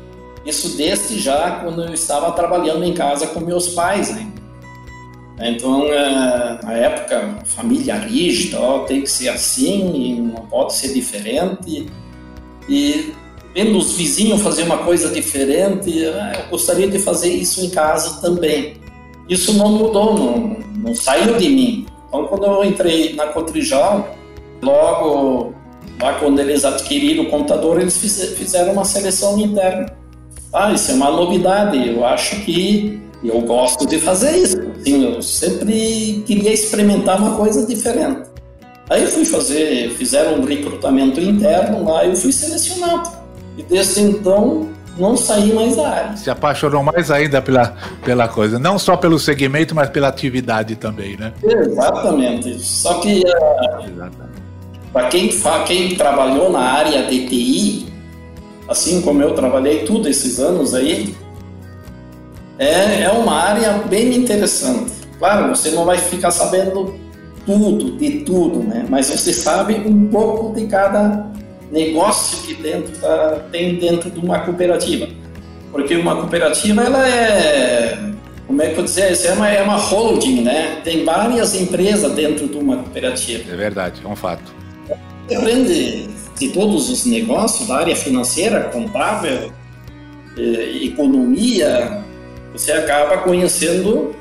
isso 0.49 0.75
desde 0.75 1.19
já 1.19 1.59
quando 1.63 1.83
eu 1.83 1.93
estava 1.93 2.31
trabalhando 2.31 2.83
em 2.83 2.93
casa 2.93 3.27
com 3.27 3.39
meus 3.39 3.69
pais. 3.69 4.13
Né? 4.13 4.27
Então, 5.41 5.85
é, 5.85 6.59
na 6.61 6.73
época, 6.73 7.39
família 7.45 7.95
rígida, 7.95 8.59
ó, 8.59 8.79
tem 8.79 9.01
que 9.01 9.09
ser 9.09 9.29
assim, 9.29 10.31
não 10.33 10.45
pode 10.47 10.73
ser 10.75 10.93
diferente. 10.93 11.87
E 12.67 13.13
vendo 13.53 13.77
os 13.77 13.93
vizinhos 13.93 14.41
fazer 14.41 14.63
uma 14.63 14.79
coisa 14.79 15.09
diferente, 15.09 16.05
ah, 16.05 16.33
eu 16.43 16.49
gostaria 16.49 16.87
de 16.87 16.99
fazer 16.99 17.29
isso 17.29 17.63
em 17.65 17.69
casa 17.69 18.19
também. 18.21 18.75
Isso 19.29 19.53
não 19.53 19.69
mudou, 19.69 20.13
não, 20.13 20.57
não 20.75 20.95
saiu 20.95 21.37
de 21.37 21.49
mim. 21.49 21.85
Então, 22.07 22.25
quando 22.25 22.45
eu 22.45 22.63
entrei 22.65 23.15
na 23.15 23.27
Cotrijal, 23.27 24.15
logo 24.61 25.53
lá 26.01 26.13
quando 26.13 26.39
eles 26.39 26.65
adquiriram 26.65 27.25
o 27.25 27.29
computador, 27.29 27.79
eles 27.79 27.97
fizeram 27.97 28.73
uma 28.73 28.85
seleção 28.85 29.39
interna. 29.39 29.98
Ah, 30.53 30.71
isso 30.71 30.91
é 30.91 30.93
uma 30.95 31.11
novidade. 31.11 31.87
Eu 31.87 32.05
acho 32.05 32.37
que 32.41 33.01
eu 33.23 33.41
gosto 33.41 33.85
de 33.85 33.99
fazer 33.99 34.37
isso. 34.37 34.57
Assim, 34.79 35.03
eu 35.03 35.21
sempre 35.21 36.23
queria 36.25 36.53
experimentar 36.53 37.19
uma 37.19 37.35
coisa 37.35 37.65
diferente. 37.65 38.29
Aí 38.89 39.05
fui 39.05 39.23
fazer, 39.23 39.91
fizeram 39.91 40.39
um 40.39 40.45
recrutamento 40.45 41.19
interno 41.19 41.83
lá 41.83 42.03
e 42.05 42.09
eu 42.09 42.15
fui 42.15 42.31
selecionado. 42.31 43.11
E 43.57 43.63
desde 43.63 44.01
então 44.01 44.67
não 44.97 45.15
saí 45.15 45.53
mais 45.53 45.75
da 45.75 45.87
área. 45.87 46.17
Se 46.17 46.29
apaixonou 46.29 46.83
mais 46.83 47.11
ainda 47.11 47.41
pela, 47.41 47.75
pela 48.03 48.27
coisa, 48.27 48.57
não 48.57 48.79
só 48.79 48.97
pelo 48.97 49.19
segmento, 49.19 49.75
mas 49.75 49.89
pela 49.89 50.07
atividade 50.07 50.75
também, 50.75 51.15
né? 51.15 51.31
Exatamente. 51.43 52.59
Só 52.59 52.95
que 52.95 53.21
uh, 53.21 54.11
para 54.91 55.07
quem, 55.07 55.29
quem 55.67 55.95
trabalhou 55.95 56.51
na 56.51 56.59
área 56.59 57.03
de 57.03 57.27
TI, 57.27 57.93
assim 58.69 59.01
como 59.01 59.21
eu 59.21 59.33
trabalhei 59.33 59.79
tudo 59.79 60.07
esses 60.07 60.39
anos 60.39 60.75
aí, 60.75 61.15
é, 62.59 63.03
é 63.03 63.11
uma 63.11 63.33
área 63.33 63.73
bem 63.89 64.15
interessante. 64.15 64.91
Claro, 65.17 65.49
você 65.49 65.71
não 65.71 65.85
vai 65.85 65.97
ficar 65.97 66.29
sabendo 66.29 66.95
tudo, 67.45 67.97
de 67.97 68.19
tudo, 68.19 68.59
né? 68.59 68.85
Mas 68.87 69.07
você 69.07 69.33
sabe 69.33 69.75
um 69.75 70.07
pouco 70.07 70.53
de 70.53 70.67
cada 70.67 71.27
negócio 71.71 72.39
que 72.43 72.53
dentro 72.53 72.95
tá, 72.99 73.43
tem 73.51 73.75
dentro 73.75 74.11
de 74.11 74.19
uma 74.19 74.39
cooperativa. 74.39 75.07
Porque 75.71 75.95
uma 75.95 76.15
cooperativa, 76.15 76.83
ela 76.83 77.07
é, 77.07 77.97
como 78.45 78.61
é 78.61 78.69
que 78.69 78.79
eu 78.79 78.83
dizer, 78.83 79.17
é 79.25 79.33
uma, 79.33 79.49
é 79.49 79.61
uma 79.63 79.77
holding, 79.77 80.41
né? 80.41 80.81
Tem 80.83 81.03
várias 81.03 81.55
empresas 81.55 82.11
dentro 82.13 82.47
de 82.47 82.57
uma 82.57 82.77
cooperativa. 82.77 83.51
É 83.51 83.55
verdade, 83.55 84.01
é 84.03 84.07
um 84.07 84.15
fato. 84.15 84.53
Você 85.27 85.35
aprende 85.35 86.09
de 86.39 86.49
todos 86.49 86.89
os 86.89 87.05
negócios 87.05 87.67
da 87.67 87.77
área 87.77 87.95
financeira, 87.95 88.69
contábil, 88.71 89.51
eh, 90.37 90.79
economia, 90.83 92.03
você 92.53 92.71
acaba 92.71 93.17
conhecendo 93.19 94.15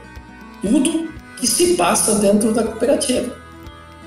tudo 0.61 1.09
que 1.39 1.47
se 1.47 1.75
passa 1.75 2.17
dentro 2.17 2.53
da 2.53 2.65
cooperativa 2.65 3.39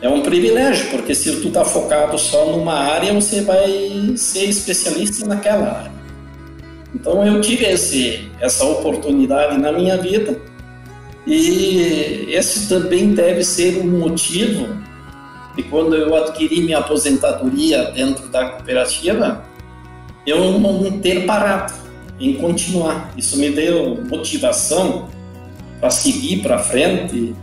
é 0.01 0.09
um 0.09 0.21
privilégio, 0.21 0.89
porque 0.89 1.13
se 1.13 1.31
tu 1.41 1.49
está 1.49 1.63
focado 1.63 2.17
só 2.17 2.45
numa 2.45 2.73
área, 2.73 3.13
você 3.13 3.41
vai 3.41 4.13
ser 4.17 4.45
especialista 4.45 5.27
naquela 5.27 5.79
área. 5.79 5.91
Então 6.93 7.25
eu 7.25 7.39
tive 7.39 7.65
esse, 7.65 8.29
essa 8.39 8.65
oportunidade 8.65 9.59
na 9.59 9.71
minha 9.71 9.97
vida 9.97 10.41
e 11.25 12.25
esse 12.29 12.67
também 12.67 13.13
deve 13.13 13.43
ser 13.43 13.79
um 13.79 13.99
motivo 13.99 14.75
de 15.55 15.63
quando 15.63 15.95
eu 15.95 16.15
adquiri 16.15 16.61
minha 16.61 16.79
aposentadoria 16.79 17.91
dentro 17.91 18.29
da 18.29 18.49
cooperativa, 18.49 19.43
eu 20.25 20.59
não 20.59 20.99
ter 20.99 21.25
parado 21.25 21.73
em 22.19 22.33
continuar. 22.35 23.11
Isso 23.17 23.37
me 23.37 23.49
deu 23.49 24.03
motivação 24.09 25.09
para 25.79 25.89
seguir 25.89 26.41
para 26.41 26.59
frente, 26.59 27.35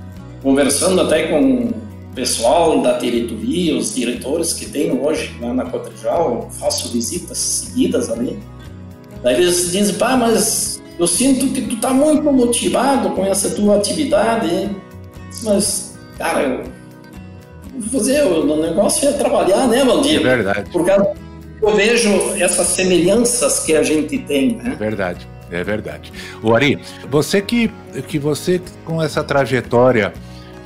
conversando 0.43 1.01
até 1.01 1.27
com 1.29 1.73
pessoal 2.15 2.81
da 2.81 2.99
diretoria, 2.99 3.77
os 3.77 3.95
diretores 3.95 4.53
que 4.53 4.67
tem 4.67 4.91
hoje 4.91 5.37
lá 5.41 5.55
na 5.55 5.67
Cotrijal, 5.67 6.49
faço 6.59 6.93
visitas 6.93 7.39
seguidas 7.39 8.11
ali. 8.11 8.39
Daí 9.23 9.37
eles 9.37 9.71
dizem, 9.71 9.95
pá, 9.97 10.17
mas 10.17 10.83
eu 10.99 11.07
sinto 11.07 11.47
que 11.49 11.63
tu 11.63 11.77
tá 11.77 11.91
muito 11.91 12.25
motivado 12.33 13.11
com 13.11 13.25
essa 13.25 13.51
tua 13.51 13.77
atividade. 13.77 14.71
Mas, 15.45 15.97
cara, 16.17 16.43
eu 16.43 16.65
fazer, 17.83 18.23
o 18.23 18.57
negócio 18.57 19.09
é 19.09 19.13
trabalhar, 19.13 19.67
né, 19.67 19.85
Valdir? 19.85 20.21
É 20.21 20.23
verdade. 20.23 20.71
Porque 20.71 20.91
eu 20.91 21.75
vejo 21.75 22.11
essas 22.35 22.67
semelhanças 22.69 23.61
que 23.61 23.75
a 23.75 23.83
gente 23.83 24.19
tem, 24.19 24.57
né? 24.57 24.73
É 24.73 24.77
verdade. 24.77 25.29
É 25.51 25.65
verdade. 25.65 26.13
O 26.43 26.55
Ari, 26.55 26.79
você 27.11 27.41
que, 27.41 27.71
que 28.07 28.19
você 28.19 28.61
com 28.85 29.03
essa 29.03 29.25
trajetória 29.25 30.13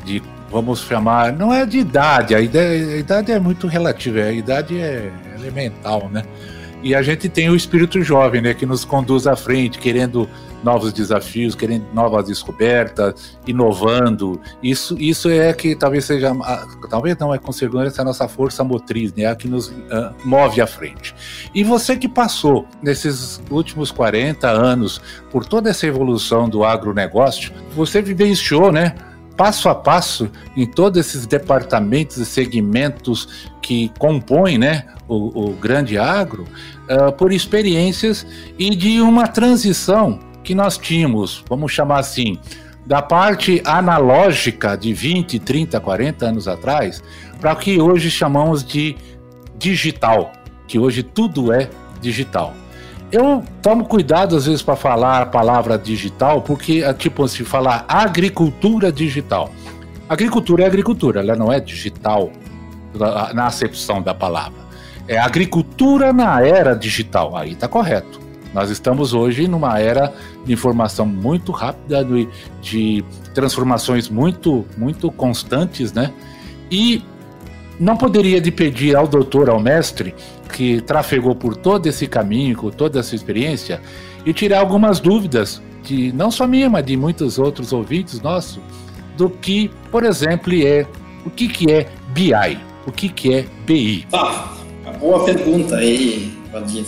de 0.04 0.20
vamos 0.50 0.80
chamar, 0.80 1.32
não 1.32 1.52
é 1.52 1.64
de 1.64 1.78
idade, 1.78 2.34
a 2.34 2.40
idade, 2.40 2.92
a 2.92 2.96
idade 2.96 3.32
é 3.32 3.38
muito 3.38 3.66
relativa, 3.66 4.20
a 4.20 4.32
idade 4.32 4.78
é 4.78 5.10
elemental, 5.38 6.10
né? 6.12 6.22
E 6.82 6.94
a 6.94 7.02
gente 7.02 7.28
tem 7.28 7.48
o 7.48 7.54
espírito 7.54 8.02
jovem, 8.02 8.40
né, 8.42 8.54
que 8.54 8.66
nos 8.66 8.84
conduz 8.84 9.26
à 9.26 9.36
frente, 9.36 9.78
querendo 9.78 10.28
novos 10.62 10.92
desafios, 10.92 11.54
querendo 11.54 11.86
novas 11.92 12.26
descobertas, 12.26 13.38
inovando. 13.46 14.40
Isso, 14.62 14.96
isso 14.98 15.28
é 15.28 15.52
que 15.52 15.74
talvez 15.74 16.04
seja, 16.04 16.32
talvez 16.88 17.16
não 17.18 17.34
é 17.34 17.38
com 17.38 17.52
segurança 17.52 18.02
a 18.02 18.04
nossa 18.04 18.28
força 18.28 18.64
motriz, 18.64 19.12
né, 19.14 19.26
a 19.26 19.36
que 19.36 19.48
nos 19.48 19.68
uh, 19.68 20.12
move 20.24 20.60
à 20.60 20.66
frente. 20.66 21.14
E 21.54 21.62
você 21.62 21.96
que 21.96 22.08
passou 22.08 22.66
nesses 22.82 23.40
últimos 23.50 23.90
40 23.90 24.48
anos 24.48 25.00
por 25.30 25.44
toda 25.44 25.70
essa 25.70 25.86
evolução 25.86 26.48
do 26.48 26.64
agronegócio, 26.64 27.52
você 27.74 28.02
vivenciou, 28.02 28.72
né? 28.72 28.94
Passo 29.36 29.68
a 29.68 29.74
passo 29.74 30.30
em 30.56 30.66
todos 30.66 30.98
esses 30.98 31.26
departamentos 31.26 32.16
e 32.16 32.26
segmentos 32.26 33.50
que 33.60 33.90
compõem 33.98 34.58
né, 34.58 34.84
o, 35.08 35.50
o 35.50 35.52
grande 35.52 35.98
agro, 35.98 36.44
uh, 36.88 37.12
por 37.12 37.32
experiências 37.32 38.26
e 38.58 38.70
de 38.70 39.00
uma 39.00 39.26
transição 39.26 40.18
que 40.42 40.54
nós 40.54 40.76
tínhamos, 40.76 41.44
vamos 41.48 41.72
chamar 41.72 42.00
assim, 42.00 42.38
da 42.84 43.00
parte 43.00 43.62
analógica 43.64 44.76
de 44.76 44.92
20, 44.92 45.38
30, 45.38 45.80
40 45.80 46.26
anos 46.26 46.48
atrás, 46.48 47.02
para 47.40 47.52
o 47.52 47.56
que 47.56 47.80
hoje 47.80 48.10
chamamos 48.10 48.64
de 48.64 48.96
digital, 49.56 50.32
que 50.66 50.78
hoje 50.78 51.02
tudo 51.02 51.52
é 51.52 51.70
digital. 52.00 52.54
Eu 53.12 53.44
tomo 53.60 53.84
cuidado 53.84 54.34
às 54.34 54.46
vezes 54.46 54.62
para 54.62 54.74
falar 54.74 55.20
a 55.20 55.26
palavra 55.26 55.76
digital, 55.76 56.40
porque 56.40 56.82
é 56.82 56.94
tipo 56.94 57.28
se 57.28 57.44
falar 57.44 57.84
agricultura 57.86 58.90
digital. 58.90 59.50
Agricultura 60.08 60.64
é 60.64 60.66
agricultura, 60.66 61.20
ela 61.20 61.36
não 61.36 61.52
é 61.52 61.60
digital 61.60 62.32
na 63.34 63.46
acepção 63.46 64.00
da 64.00 64.14
palavra. 64.14 64.62
É 65.06 65.18
agricultura 65.18 66.10
na 66.10 66.40
era 66.40 66.74
digital. 66.74 67.36
Aí 67.36 67.52
está 67.52 67.68
correto. 67.68 68.18
Nós 68.54 68.70
estamos 68.70 69.12
hoje 69.12 69.46
numa 69.46 69.78
era 69.78 70.12
de 70.44 70.52
informação 70.52 71.04
muito 71.04 71.52
rápida, 71.52 72.06
de 72.62 73.04
transformações 73.34 74.08
muito, 74.08 74.64
muito 74.76 75.10
constantes, 75.10 75.92
né? 75.92 76.12
E 76.70 77.02
não 77.78 77.96
poderia 77.96 78.40
de 78.40 78.50
pedir 78.50 78.94
ao 78.94 79.06
doutor, 79.06 79.50
ao 79.50 79.58
mestre, 79.60 80.14
que 80.52 80.80
trafegou 80.82 81.34
por 81.34 81.56
todo 81.56 81.86
esse 81.86 82.06
caminho, 82.06 82.56
com 82.56 82.70
toda 82.70 83.00
essa 83.00 83.14
experiência, 83.14 83.80
e 84.24 84.32
tirar 84.32 84.60
algumas 84.60 85.00
dúvidas, 85.00 85.60
de 85.82 86.12
não 86.12 86.30
só 86.30 86.46
minha, 86.46 86.70
mas 86.70 86.84
de 86.84 86.96
muitos 86.96 87.38
outros 87.38 87.72
ouvintes 87.72 88.20
nossos, 88.20 88.60
do 89.16 89.28
que, 89.28 89.70
por 89.90 90.04
exemplo, 90.04 90.52
é 90.54 90.86
o 91.24 91.30
que, 91.30 91.48
que 91.48 91.72
é 91.72 91.88
BI, 92.08 92.58
o 92.86 92.92
que, 92.92 93.08
que 93.08 93.34
é 93.34 93.44
BI. 93.66 94.06
Ah, 94.12 94.52
uma 94.84 94.92
boa 94.92 95.24
pergunta 95.24 95.76
aí, 95.76 96.32
Valdir. 96.52 96.84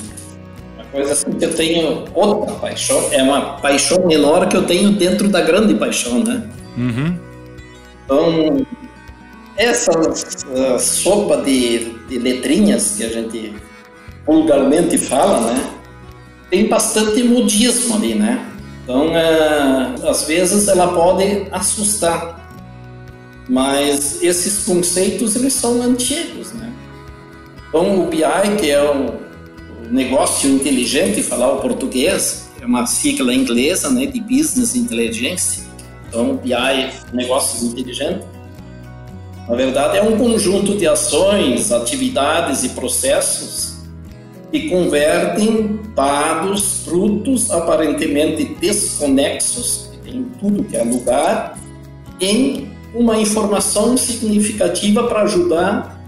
Uma 0.77 0.85
coisa 0.87 1.13
assim 1.13 1.33
que 1.33 1.45
eu 1.45 1.55
tenho 1.55 2.05
outra 2.15 2.55
paixão, 2.57 3.09
é 3.11 3.23
uma 3.23 3.57
paixão 3.57 4.07
menor 4.07 4.47
que 4.49 4.57
eu 4.57 4.65
tenho 4.65 4.93
dentro 4.93 5.29
da 5.29 5.41
grande 5.41 5.75
paixão, 5.75 6.23
né? 6.23 6.49
Uhum. 6.77 7.19
Então, 8.05 8.67
essa 9.57 9.93
uh, 9.93 10.79
sopa 10.79 11.39
de, 11.39 11.95
de 12.15 12.19
letrinhas 12.21 12.95
que 12.97 13.05
a 13.05 13.09
gente 13.09 13.53
vulgarmente 14.25 14.97
fala, 14.97 15.53
né? 15.53 15.71
Tem 16.49 16.69
bastante 16.69 17.23
modismo 17.25 17.97
ali, 17.97 18.15
né? 18.15 18.47
Então, 18.83 19.09
uh, 19.09 20.09
às 20.09 20.25
vezes 20.25 20.69
ela 20.69 20.89
pode 20.89 21.47
assustar, 21.51 22.49
mas 23.49 24.23
esses 24.23 24.65
conceitos 24.65 25.35
eles 25.35 25.55
são 25.55 25.83
antigos, 25.83 26.53
né? 26.53 26.73
Então, 27.69 28.05
o 28.05 28.07
BI, 28.07 28.57
que 28.61 28.71
é 28.71 28.83
o 28.83 29.15
negócio 29.91 30.49
inteligente, 30.49 31.23
falar 31.23 31.53
o 31.53 31.61
português, 31.61 32.51
é 32.61 32.67
uma 32.67 32.87
sigla 32.87 33.35
inglesa, 33.35 33.91
né, 33.91 34.07
de 34.07 34.21
Business 34.21 34.77
Intelligence. 34.77 35.65
Então, 36.09 36.37
BI, 36.37 36.55
negócios 37.13 37.65
inteligentes 37.65 38.25
na 39.49 39.55
verdade, 39.55 39.99
é 39.99 40.03
um 40.03 40.17
conjunto 40.17 40.77
de 40.77 40.87
ações, 40.87 41.71
atividades 41.71 42.65
e 42.65 42.71
processos 42.71 43.75
que 44.51 44.71
convertem 44.71 45.81
dados, 45.95 46.85
frutos 46.85 47.51
aparentemente 47.51 48.45
desconexos, 48.59 49.91
em 50.07 50.25
tudo 50.41 50.65
que 50.65 50.77
é 50.77 50.83
lugar, 50.83 51.59
em 52.21 52.69
uma 52.95 53.19
informação 53.19 53.97
significativa 53.97 55.09
para 55.09 55.23
ajudar 55.23 56.01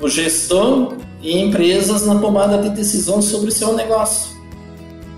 o 0.00 0.08
gestor 0.08 0.94
e 1.20 1.36
empresas 1.38 2.06
na 2.06 2.18
tomada 2.20 2.58
de 2.58 2.70
decisão 2.70 3.20
sobre 3.20 3.50
seu 3.50 3.74
negócio. 3.74 4.38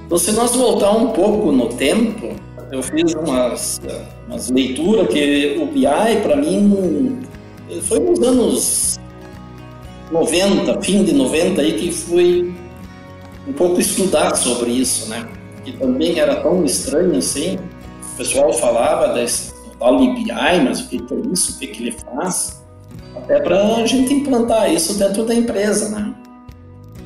Então, 0.07 0.19
se 0.19 0.33
nós 0.33 0.57
voltar 0.57 0.91
um 0.91 1.09
pouco 1.09 1.53
no 1.53 1.69
tempo, 1.69 2.35
eu 2.73 2.83
fiz 2.83 3.15
umas, 3.15 3.81
umas 4.27 4.49
leituras 4.49 5.07
que 5.09 5.59
o 5.61 5.67
BI, 5.67 6.23
para 6.23 6.37
mim, 6.37 7.21
foi 7.83 8.01
nos 8.01 8.23
anos 8.23 9.01
90, 10.11 10.83
fim 10.83 11.05
de 11.05 11.13
90, 11.13 11.61
aí 11.61 11.75
que 11.75 11.93
fui 11.93 12.55
um 13.47 13.53
pouco 13.53 13.81
estudar 13.81 14.35
sobre 14.37 14.71
isso, 14.71 15.09
né? 15.09 15.29
Que 15.65 15.73
também 15.73 16.19
era 16.19 16.37
tão 16.37 16.65
estranho 16.65 17.17
assim. 17.17 17.59
O 18.15 18.17
pessoal 18.17 18.53
falava 18.53 19.15
desse 19.15 19.53
tal 19.79 19.99
BI, 19.99 20.33
mas 20.65 20.81
o 20.81 20.89
que 20.89 20.97
é 20.97 21.33
isso? 21.33 21.53
O 21.53 21.59
que, 21.59 21.67
que 21.69 21.83
ele 21.83 21.93
faz? 21.93 22.63
Até 23.17 23.41
para 23.41 23.77
a 23.77 23.87
gente 23.87 24.13
implantar 24.13 24.73
isso 24.73 24.95
dentro 24.99 25.25
da 25.25 25.35
empresa, 25.35 25.89
né? 25.89 26.15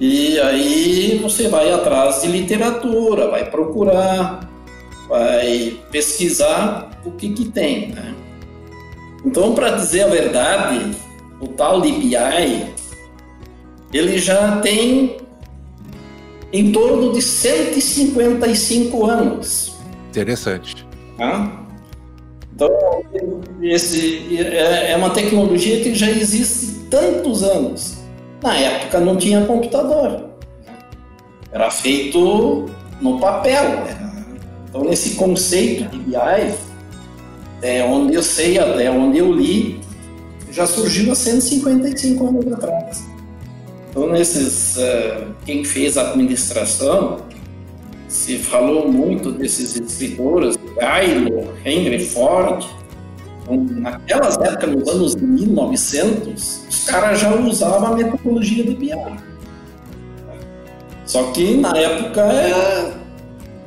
E 0.00 0.40
aí 0.40 1.18
você 1.22 1.48
vai 1.48 1.72
atrás 1.72 2.22
de 2.22 2.28
literatura, 2.28 3.30
vai 3.30 3.48
procurar, 3.48 4.50
vai 5.08 5.78
pesquisar 5.90 6.90
o 7.04 7.12
que, 7.12 7.30
que 7.30 7.44
tem. 7.46 7.92
Né? 7.92 8.13
Então, 9.24 9.54
para 9.54 9.70
dizer 9.70 10.02
a 10.02 10.08
verdade, 10.08 10.96
o 11.40 11.48
tal 11.48 11.80
DBI 11.80 12.74
ele 13.92 14.18
já 14.18 14.60
tem 14.60 15.16
em 16.52 16.72
torno 16.72 17.12
de 17.12 17.22
155 17.22 19.06
anos. 19.06 19.76
Interessante. 20.10 20.86
Tá? 21.16 21.64
Então, 22.54 22.70
esse 23.62 24.36
é, 24.38 24.92
é 24.92 24.96
uma 24.96 25.10
tecnologia 25.10 25.80
que 25.82 25.94
já 25.94 26.10
existe 26.10 26.86
tantos 26.90 27.42
anos. 27.42 27.98
Na 28.42 28.56
época 28.56 29.00
não 29.00 29.16
tinha 29.16 29.44
computador. 29.46 30.30
Era 31.50 31.70
feito 31.70 32.66
no 33.00 33.18
papel. 33.18 33.84
Então, 34.68 34.84
nesse 34.84 35.14
conceito 35.14 35.88
de 35.88 35.98
BI, 35.98 36.54
é 37.64 37.82
onde 37.82 38.14
eu 38.14 38.22
sei, 38.22 38.58
até 38.58 38.90
onde 38.90 39.18
eu 39.18 39.32
li, 39.32 39.80
já 40.50 40.66
surgiu 40.66 41.10
há 41.10 41.14
155 41.14 42.26
anos 42.26 42.52
atrás. 42.52 43.04
Então, 43.90 44.08
nesses, 44.10 44.76
uh, 44.76 45.34
quem 45.46 45.64
fez 45.64 45.96
a 45.96 46.10
administração, 46.10 47.18
se 48.06 48.38
falou 48.38 48.90
muito 48.92 49.32
desses 49.32 49.76
escritores, 49.76 50.58
Gailo, 50.76 51.48
Henry 51.64 52.04
Ford. 52.04 52.66
Então, 53.42 53.56
naquelas 53.56 54.38
épocas, 54.38 54.70
nos 54.70 54.88
anos 54.88 55.14
1900, 55.16 56.66
os 56.68 56.84
caras 56.84 57.20
já 57.20 57.34
usavam 57.34 57.92
a 57.92 57.96
metodologia 57.96 58.64
de 58.64 58.74
BI. 58.74 58.90
Só 61.06 61.22
que 61.32 61.56
na 61.56 61.76
época 61.76 62.20
era, 62.20 62.94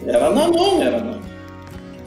era 0.05 0.29
na 0.33 0.47
mão, 0.49 0.81
era 0.81 1.03
na, 1.03 1.16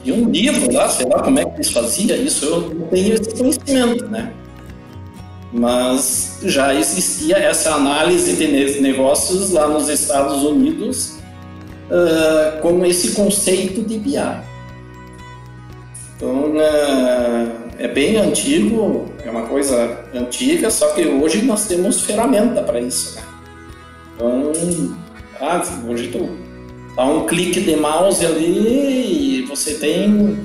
tinha 0.03 0.15
um 0.15 0.29
livro 0.29 0.73
lá, 0.73 0.89
sei 0.89 1.07
lá 1.07 1.21
como 1.21 1.39
é 1.39 1.45
que 1.45 1.55
eles 1.55 1.69
faziam 1.69 2.17
isso, 2.17 2.45
eu 2.45 2.61
não 2.73 2.87
tenho 2.87 3.13
esse 3.13 3.35
conhecimento, 3.35 4.07
né? 4.07 4.33
Mas 5.53 6.39
já 6.43 6.73
existia 6.73 7.37
essa 7.37 7.75
análise 7.75 8.33
de 8.35 8.81
negócios 8.81 9.51
lá 9.51 9.67
nos 9.67 9.89
Estados 9.89 10.43
Unidos 10.43 11.17
uh, 11.89 12.61
com 12.61 12.85
esse 12.85 13.11
conceito 13.11 13.81
de 13.81 13.97
BI. 13.97 14.17
Então, 16.15 16.51
uh, 16.51 17.61
é 17.77 17.87
bem 17.87 18.17
antigo, 18.17 19.05
é 19.25 19.29
uma 19.29 19.43
coisa 19.43 20.05
antiga, 20.13 20.69
só 20.69 20.89
que 20.93 21.05
hoje 21.05 21.41
nós 21.41 21.65
temos 21.65 22.01
ferramenta 22.01 22.61
para 22.63 22.79
isso, 22.79 23.15
né? 23.15 23.23
Então, 24.15 24.51
ah, 25.41 25.61
hoje 25.87 26.09
tu 26.09 26.29
dá 26.95 27.05
um 27.05 27.25
clique 27.25 27.59
de 27.61 27.75
mouse 27.75 28.23
ali 28.23 29.40
e 29.40 29.40
você 29.61 29.75
tem 29.75 30.37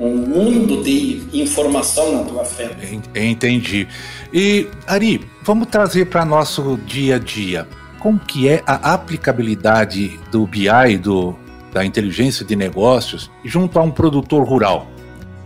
um 0.00 0.16
mundo 0.16 0.82
de 0.82 1.22
informação 1.32 2.12
na 2.12 2.24
tua 2.24 2.44
frente. 2.44 3.00
Entendi. 3.14 3.88
E 4.32 4.68
Ari, 4.86 5.20
vamos 5.42 5.68
trazer 5.68 6.06
para 6.06 6.24
nosso 6.24 6.78
dia 6.86 7.16
a 7.16 7.18
dia. 7.18 7.66
Como 7.98 8.18
que 8.18 8.48
é 8.48 8.62
a 8.66 8.94
aplicabilidade 8.94 10.20
do 10.30 10.46
BI, 10.46 10.98
do, 11.02 11.34
da 11.72 11.84
inteligência 11.84 12.44
de 12.44 12.54
negócios, 12.54 13.30
junto 13.44 13.78
a 13.78 13.82
um 13.82 13.90
produtor 13.90 14.46
rural? 14.46 14.86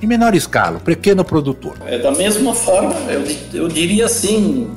Em 0.03 0.07
menor 0.07 0.35
escala, 0.35 0.79
pequeno 0.79 1.25
produtor. 1.25 1.77
É 1.87 1.99
da 1.99 2.13
mesma 2.13 2.55
forma, 2.55 2.95
eu, 3.11 3.23
eu 3.53 3.69
diria 3.69 4.07
assim, 4.07 4.71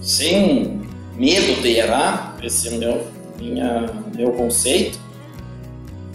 sem 0.00 0.80
medo 1.16 1.60
de 1.60 1.76
errar, 1.76 2.36
esse 2.42 2.68
é 2.68 2.78
meu 2.78 3.06
minha, 3.38 3.88
meu 4.14 4.32
conceito, 4.32 4.98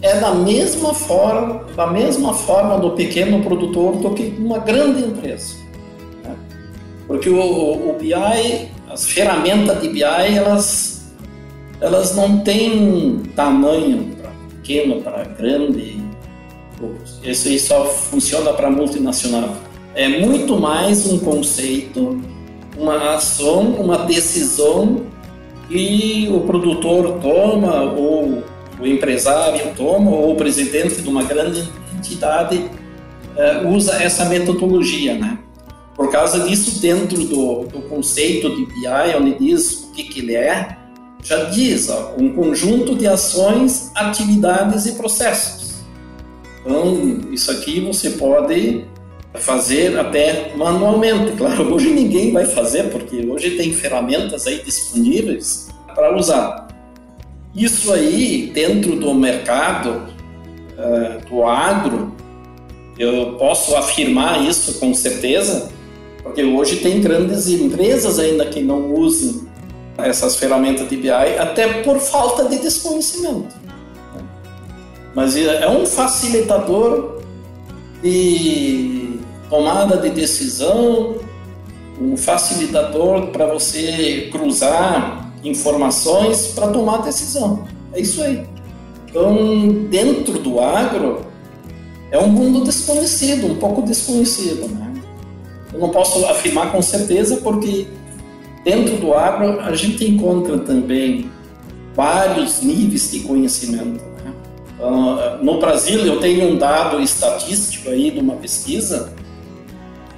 é 0.06 0.20
da 0.20 0.34
mesma 0.34 0.94
forma, 0.94 1.64
da 1.74 1.88
mesma 1.88 2.32
forma 2.32 2.78
do 2.78 2.90
pequeno 2.90 3.42
produtor 3.42 3.96
do 3.96 4.10
que 4.10 4.34
uma 4.38 4.58
grande 4.58 5.02
empresa. 5.02 5.56
Né? 6.22 6.36
Porque 7.06 7.28
o, 7.28 7.90
o, 7.90 7.96
BI, 7.98 8.68
as 8.88 9.06
ferramentas 9.06 9.80
de 9.80 9.88
BI, 9.88 10.02
elas, 10.02 11.12
elas 11.80 12.14
não 12.14 12.38
têm 12.40 13.22
tamanho 13.34 14.16
para 14.16 14.30
pequeno, 14.48 15.02
para 15.02 15.24
grande. 15.24 16.00
Isso 17.24 17.48
aí 17.48 17.58
só 17.58 17.84
funciona 17.86 18.52
para 18.52 18.70
multinacional. 18.70 19.56
É 19.94 20.08
muito 20.08 20.60
mais 20.60 21.06
um 21.10 21.18
conceito, 21.18 22.20
uma 22.78 23.14
ação, 23.14 23.62
uma 23.78 23.98
decisão 23.98 25.02
e 25.68 26.28
o 26.28 26.40
produtor 26.42 27.18
toma, 27.20 27.82
ou 27.82 28.44
o 28.78 28.86
empresário 28.86 29.74
toma, 29.74 30.10
ou 30.10 30.32
o 30.32 30.36
presidente 30.36 31.00
de 31.00 31.08
uma 31.08 31.22
grande 31.22 31.68
entidade 31.96 32.56
uh, 32.56 33.68
usa 33.68 34.02
essa 34.02 34.24
metodologia, 34.26 35.14
né? 35.14 35.38
Por 35.94 36.10
causa 36.10 36.40
disso, 36.40 36.80
dentro 36.80 37.24
do, 37.24 37.64
do 37.64 37.82
conceito 37.88 38.54
de 38.54 38.66
BI, 38.66 39.16
onde 39.18 39.38
diz 39.38 39.84
o 39.84 39.92
que, 39.92 40.04
que 40.04 40.20
ele 40.20 40.34
é, 40.34 40.76
já 41.22 41.44
diz 41.44 41.88
ó, 41.88 42.14
um 42.18 42.34
conjunto 42.34 42.94
de 42.94 43.06
ações, 43.06 43.90
atividades 43.94 44.84
e 44.86 44.92
processos. 44.92 45.76
Então, 46.60 47.20
isso 47.32 47.50
aqui 47.50 47.80
você 47.80 48.10
pode 48.10 48.84
fazer 49.34 49.98
até 49.98 50.54
manualmente. 50.54 51.32
Claro, 51.32 51.72
hoje 51.74 51.90
ninguém 51.90 52.32
vai 52.32 52.44
fazer, 52.44 52.90
porque 52.90 53.24
hoje 53.26 53.56
tem 53.56 53.72
ferramentas 53.72 54.46
aí 54.46 54.62
disponíveis 54.62 55.68
para 55.94 56.14
usar. 56.14 56.65
Isso 57.56 57.90
aí, 57.90 58.50
dentro 58.52 58.96
do 58.96 59.14
mercado 59.14 60.02
uh, 60.76 61.26
do 61.26 61.42
agro, 61.42 62.14
eu 62.98 63.36
posso 63.38 63.74
afirmar 63.74 64.44
isso 64.44 64.78
com 64.78 64.92
certeza, 64.92 65.70
porque 66.22 66.44
hoje 66.44 66.76
tem 66.76 67.00
grandes 67.00 67.48
empresas 67.48 68.18
ainda 68.18 68.44
que 68.44 68.60
não 68.60 68.92
usam 68.92 69.46
essas 69.96 70.36
ferramentas 70.36 70.86
de 70.86 70.98
BI, 70.98 71.08
até 71.10 71.82
por 71.82 71.98
falta 71.98 72.46
de 72.46 72.58
desconhecimento. 72.58 73.54
Mas 75.14 75.34
é 75.34 75.66
um 75.66 75.86
facilitador 75.86 77.22
de 78.02 79.18
tomada 79.48 79.96
de 79.96 80.10
decisão, 80.10 81.16
um 81.98 82.18
facilitador 82.18 83.28
para 83.28 83.46
você 83.46 84.28
cruzar 84.30 85.25
informações 85.48 86.48
para 86.48 86.68
tomar 86.68 86.98
decisão. 86.98 87.64
É 87.92 88.00
isso 88.00 88.22
aí. 88.22 88.46
Então, 89.08 89.86
dentro 89.88 90.38
do 90.38 90.60
agro, 90.60 91.24
é 92.10 92.18
um 92.18 92.28
mundo 92.28 92.64
desconhecido, 92.64 93.46
um 93.46 93.56
pouco 93.56 93.82
desconhecido. 93.82 94.68
Né? 94.68 94.92
Eu 95.72 95.80
não 95.80 95.90
posso 95.90 96.24
afirmar 96.26 96.72
com 96.72 96.82
certeza, 96.82 97.38
porque 97.38 97.86
dentro 98.64 98.96
do 98.96 99.14
agro 99.14 99.60
a 99.60 99.74
gente 99.74 100.04
encontra 100.04 100.58
também 100.58 101.30
vários 101.94 102.60
níveis 102.62 103.10
de 103.10 103.20
conhecimento. 103.20 104.04
Uh, 104.78 105.42
no 105.42 105.58
Brasil, 105.58 106.04
eu 106.04 106.20
tenho 106.20 106.52
um 106.52 106.58
dado 106.58 107.00
estatístico 107.00 107.88
aí 107.88 108.10
de 108.10 108.20
uma 108.20 108.34
pesquisa 108.34 109.14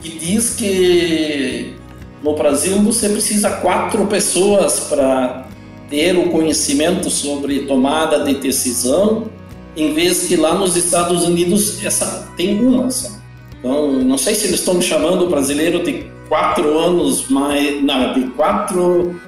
que 0.03 0.19
diz 0.19 0.55
que 0.55 1.77
no 2.23 2.35
Brasil 2.35 2.81
você 2.83 3.09
precisa 3.09 3.51
quatro 3.51 4.07
pessoas 4.07 4.81
para 4.81 5.47
ter 5.89 6.17
o 6.17 6.31
conhecimento 6.31 7.09
sobre 7.09 7.61
tomada 7.61 8.25
de 8.25 8.35
decisão, 8.35 9.31
em 9.77 9.95
vez 9.95 10.27
que 10.27 10.37
lá 10.37 10.55
nos 10.55 10.77
Estados 10.77 11.25
Unidos 11.25 11.83
essa 11.85 12.29
tem 12.37 12.61
uma 12.61 12.91
só. 12.91 13.11
Então, 13.59 13.93
não 13.93 14.19
sei 14.19 14.35
se 14.35 14.47
eles 14.47 14.61
estão 14.61 14.81
chamando 14.81 15.27
o 15.27 15.31
brasileiro 15.31 15.83
de 15.83 16.07
quatro 16.29 16.79
anos 16.79 17.29
mais, 17.29 17.83
não, 17.83 18.13
de 18.13 18.29
quatro, 18.31 19.19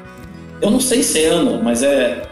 eu 0.60 0.70
não 0.70 0.80
sei 0.80 1.02
se 1.02 1.24
é 1.24 1.28
ano, 1.28 1.62
mas 1.62 1.82
é 1.82 2.28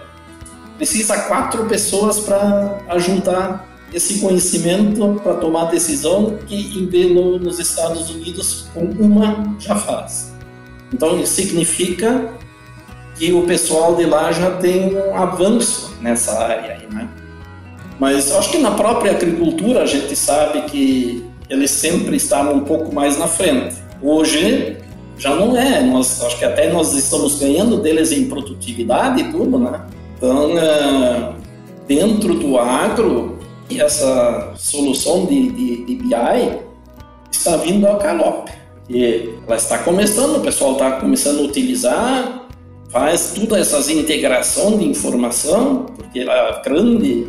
precisa 0.76 1.18
quatro 1.22 1.64
pessoas 1.66 2.20
para 2.20 2.78
ajuntar 2.88 3.66
esse 3.92 4.20
conhecimento 4.20 5.20
para 5.22 5.34
tomar 5.34 5.64
decisão 5.64 6.38
que 6.46 6.78
em 6.78 6.86
vez 6.86 7.12
no, 7.12 7.38
nos 7.38 7.58
Estados 7.58 8.08
Unidos 8.10 8.68
com 8.72 8.84
uma 8.84 9.56
já 9.58 9.74
faz. 9.74 10.37
Então 10.92 11.24
significa 11.26 12.32
que 13.16 13.32
o 13.32 13.42
pessoal 13.42 13.96
de 13.96 14.04
lá 14.04 14.30
já 14.32 14.52
tem 14.52 14.94
um 14.94 15.16
avanço 15.16 15.96
nessa 16.00 16.38
área 16.38 16.74
aí, 16.74 16.94
né? 16.94 17.08
Mas 17.98 18.32
acho 18.32 18.50
que 18.50 18.58
na 18.58 18.70
própria 18.70 19.10
agricultura 19.10 19.82
a 19.82 19.86
gente 19.86 20.14
sabe 20.14 20.62
que 20.62 21.24
eles 21.50 21.70
sempre 21.70 22.16
estavam 22.16 22.54
um 22.54 22.64
pouco 22.64 22.94
mais 22.94 23.18
na 23.18 23.26
frente. 23.26 23.76
Hoje 24.00 24.76
já 25.18 25.34
não 25.34 25.56
é, 25.56 25.82
nós, 25.82 26.22
acho 26.22 26.38
que 26.38 26.44
até 26.44 26.72
nós 26.72 26.94
estamos 26.94 27.40
ganhando 27.40 27.78
deles 27.78 28.12
em 28.12 28.28
produtividade 28.28 29.20
e 29.20 29.32
tudo, 29.32 29.58
né? 29.58 29.80
Então, 30.16 30.56
é, 30.56 31.32
dentro 31.88 32.34
do 32.34 32.56
agro, 32.56 33.38
essa 33.76 34.52
solução 34.56 35.26
de, 35.26 35.50
de, 35.50 35.84
de 35.84 35.94
BI 35.96 36.58
está 37.30 37.56
vindo 37.56 37.86
a 37.86 37.96
calope. 37.96 38.52
E 38.88 39.34
ela 39.46 39.56
está 39.56 39.78
começando, 39.78 40.36
o 40.36 40.40
pessoal 40.40 40.72
está 40.72 40.92
começando 40.92 41.40
a 41.40 41.42
utilizar, 41.42 42.48
faz 42.90 43.34
todas 43.34 43.58
essas 43.58 43.90
integração 43.90 44.78
de 44.78 44.86
informação, 44.86 45.86
porque 45.96 46.20
a 46.20 46.62
grande 46.64 47.26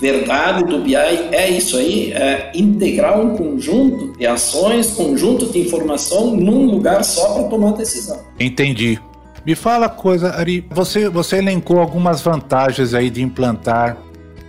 verdade 0.00 0.64
do 0.64 0.80
BI 0.80 0.94
é 0.94 1.48
isso 1.50 1.76
aí, 1.78 2.12
é 2.12 2.52
integrar 2.54 3.18
um 3.18 3.36
conjunto 3.36 4.18
de 4.18 4.26
ações, 4.26 4.90
conjunto 4.90 5.46
de 5.46 5.58
informação 5.60 6.36
num 6.36 6.66
lugar 6.66 7.02
só 7.02 7.34
para 7.34 7.44
tomar 7.44 7.72
decisão. 7.72 8.20
Entendi. 8.38 9.00
Me 9.44 9.54
fala 9.54 9.88
coisa, 9.88 10.30
Ari, 10.30 10.66
você, 10.70 11.08
você 11.08 11.36
elencou 11.36 11.78
algumas 11.78 12.20
vantagens 12.20 12.92
aí 12.92 13.08
de 13.08 13.22
implantar 13.22 13.96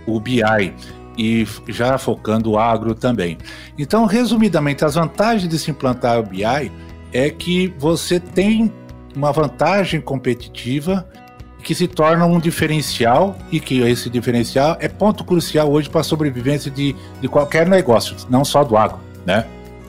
o 0.06 0.18
BI 0.18 0.42
e 1.18 1.46
já 1.66 1.98
focando 1.98 2.52
o 2.52 2.58
agro 2.58 2.94
também. 2.94 3.36
Então, 3.76 4.06
resumidamente, 4.06 4.84
as 4.84 4.94
vantagens 4.94 5.48
de 5.48 5.58
se 5.58 5.70
implantar 5.70 6.20
o 6.20 6.22
BI 6.22 6.70
é 7.12 7.28
que 7.28 7.74
você 7.78 8.20
tem 8.20 8.72
uma 9.16 9.32
vantagem 9.32 10.00
competitiva 10.00 11.06
que 11.62 11.74
se 11.74 11.88
torna 11.88 12.24
um 12.24 12.38
diferencial 12.38 13.36
e 13.50 13.58
que 13.58 13.80
esse 13.80 14.08
diferencial 14.08 14.76
é 14.80 14.88
ponto 14.88 15.24
crucial 15.24 15.70
hoje 15.70 15.90
para 15.90 16.02
a 16.02 16.04
sobrevivência 16.04 16.70
de, 16.70 16.94
de 17.20 17.28
qualquer 17.28 17.66
negócio, 17.66 18.14
não 18.30 18.44
só 18.44 18.62
do 18.62 18.76
agro, 18.76 18.98
né? 19.26 19.44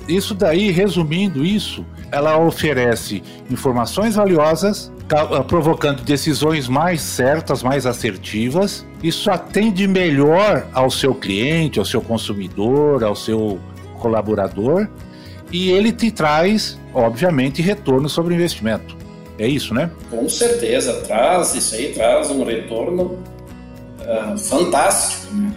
Isso 0.08 0.34
daí, 0.34 0.72
resumindo 0.72 1.46
isso, 1.46 1.86
ela 2.12 2.38
oferece 2.40 3.22
informações 3.50 4.16
valiosas, 4.16 4.92
ah, 5.12 5.44
provocando 5.44 6.04
decisões 6.04 6.68
mais 6.68 7.02
certas, 7.02 7.64
mais 7.64 7.86
assertivas. 7.86 8.86
Isso 9.02 9.32
atende 9.32 9.88
melhor 9.88 10.68
ao 10.74 10.92
seu 10.92 11.16
cliente, 11.16 11.80
ao 11.80 11.86
seu 11.86 12.02
consumidor, 12.02 13.04
ao 13.04 13.16
seu 13.16 13.60
colaborador, 14.00 14.88
e 15.52 15.72
ele 15.72 15.92
te 15.92 16.12
traz, 16.12 16.80
obviamente, 16.94 17.62
retorno 17.62 18.08
sobre 18.08 18.34
o 18.34 18.36
investimento. 18.36 18.96
É 19.38 19.48
isso, 19.48 19.74
né? 19.74 19.90
Com 20.12 20.30
certeza, 20.30 20.94
traz 21.02 21.56
isso 21.56 21.74
aí, 21.76 21.94
traz 21.94 22.30
um 22.30 22.44
retorno 22.44 23.18
uh, 24.02 24.38
fantástico, 24.38 25.34
né? 25.34 25.52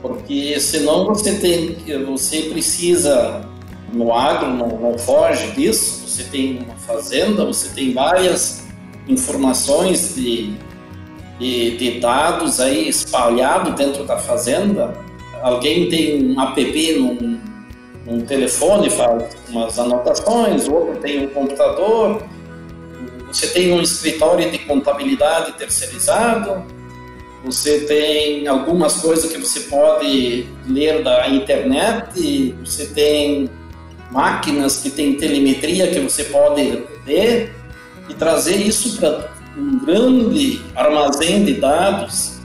Porque 0.00 0.60
senão 0.60 1.06
você 1.06 1.34
tem, 1.34 1.76
você 2.06 2.42
precisa 2.42 3.44
no 3.92 4.12
agro 4.12 4.50
não, 4.50 4.68
não 4.68 4.98
foge 4.98 5.50
disso. 5.52 6.06
Você 6.06 6.24
tem 6.24 6.58
uma 6.58 6.74
fazenda, 6.76 7.44
você 7.44 7.68
tem 7.70 7.92
várias 7.92 8.67
informações 9.08 10.14
de, 10.14 10.52
de, 11.38 11.76
de 11.76 12.00
dados 12.00 12.60
aí 12.60 12.88
espalhados 12.88 13.74
dentro 13.74 14.04
da 14.04 14.18
fazenda. 14.18 14.94
Alguém 15.42 15.88
tem 15.88 16.32
um 16.32 16.40
app 16.40 16.92
num, 16.98 17.40
num 18.04 18.20
telefone, 18.22 18.90
faz 18.90 19.24
umas 19.48 19.78
anotações, 19.78 20.68
outro 20.68 21.00
tem 21.00 21.24
um 21.24 21.28
computador? 21.28 22.22
Você 23.28 23.46
tem 23.48 23.72
um 23.72 23.80
escritório 23.80 24.50
de 24.50 24.58
contabilidade 24.58 25.52
terceirizado, 25.52 26.64
você 27.44 27.80
tem 27.80 28.48
algumas 28.48 29.00
coisas 29.00 29.30
que 29.30 29.38
você 29.38 29.60
pode 29.60 30.46
ler 30.66 31.02
da 31.02 31.28
internet, 31.28 32.54
você 32.64 32.86
tem 32.86 33.48
máquinas 34.10 34.78
que 34.78 34.90
têm 34.90 35.14
telemetria 35.14 35.88
que 35.88 36.00
você 36.00 36.24
pode 36.24 36.82
ler 37.06 37.54
e 38.08 38.14
trazer 38.14 38.56
isso 38.56 38.98
para 38.98 39.30
um 39.56 39.78
grande 39.78 40.62
armazém 40.74 41.44
de 41.44 41.54
dados 41.54 42.38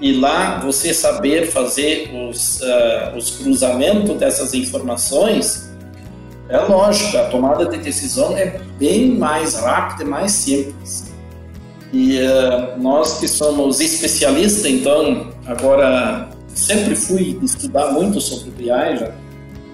e 0.00 0.12
lá 0.12 0.58
você 0.58 0.92
saber 0.92 1.50
fazer 1.50 2.10
os, 2.12 2.60
uh, 2.60 3.16
os 3.16 3.30
cruzamentos 3.30 4.16
dessas 4.18 4.52
informações 4.52 5.70
é 6.48 6.58
lógico, 6.58 7.16
a 7.16 7.24
tomada 7.24 7.64
de 7.66 7.78
decisão 7.78 8.36
é 8.36 8.60
bem 8.78 9.16
mais 9.16 9.54
rápida 9.54 10.04
e 10.04 10.06
mais 10.06 10.32
simples. 10.32 11.12
E 11.92 12.18
uh, 12.18 12.78
nós 12.78 13.18
que 13.18 13.26
somos 13.26 13.80
especialistas, 13.80 14.66
então, 14.66 15.32
agora 15.46 16.28
sempre 16.48 16.94
fui 16.94 17.38
estudar 17.42 17.92
muito 17.92 18.20
sobre 18.20 18.50
BI, 18.50 18.66
já 18.66 19.12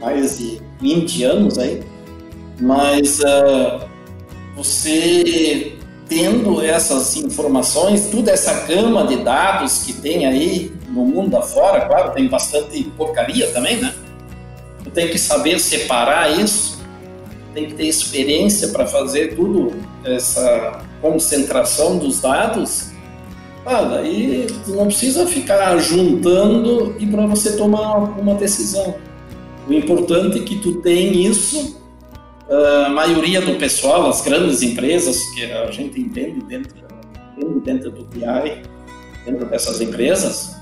mais 0.00 0.38
de 0.38 0.60
20 0.80 1.24
anos 1.24 1.58
aí, 1.58 1.82
mas 2.60 3.18
uh, 3.20 3.89
você 4.62 5.72
tendo 6.06 6.60
essas 6.60 7.16
informações, 7.16 8.10
toda 8.10 8.30
essa 8.30 8.66
gama 8.66 9.06
de 9.06 9.16
dados 9.16 9.84
que 9.84 9.92
tem 9.92 10.26
aí 10.26 10.70
no 10.88 11.06
mundo 11.06 11.36
afora, 11.36 11.86
claro, 11.86 12.12
tem 12.12 12.28
bastante 12.28 12.82
porcaria 12.96 13.50
também, 13.52 13.78
né? 13.78 13.94
Tu 14.84 14.90
tem 14.90 15.08
que 15.08 15.18
saber 15.18 15.58
separar 15.58 16.38
isso, 16.38 16.78
tem 17.54 17.66
que 17.66 17.74
ter 17.74 17.86
experiência 17.86 18.68
para 18.68 18.86
fazer 18.86 19.34
tudo 19.34 19.72
essa 20.04 20.82
concentração 21.00 21.96
dos 21.96 22.20
dados. 22.20 22.90
Ah, 23.64 23.82
daí 23.82 24.46
não 24.66 24.86
precisa 24.86 25.26
ficar 25.26 25.78
juntando 25.78 26.96
e 26.98 27.06
para 27.06 27.24
você 27.26 27.56
tomar 27.56 27.96
uma 28.18 28.34
decisão. 28.34 28.96
O 29.66 29.72
importante 29.72 30.38
é 30.38 30.42
que 30.42 30.58
tu 30.58 30.74
tem 30.80 31.24
isso. 31.24 31.79
A 32.50 32.88
maioria 32.88 33.40
do 33.40 33.54
pessoal, 33.54 34.08
as 34.08 34.22
grandes 34.22 34.60
empresas 34.60 35.16
que 35.34 35.44
a 35.44 35.70
gente 35.70 36.00
entende 36.00 36.42
dentro, 36.46 36.74
dentro 37.64 37.90
do 37.92 38.04
BI, 38.04 38.62
dentro 39.24 39.46
dessas 39.46 39.80
empresas, 39.80 40.56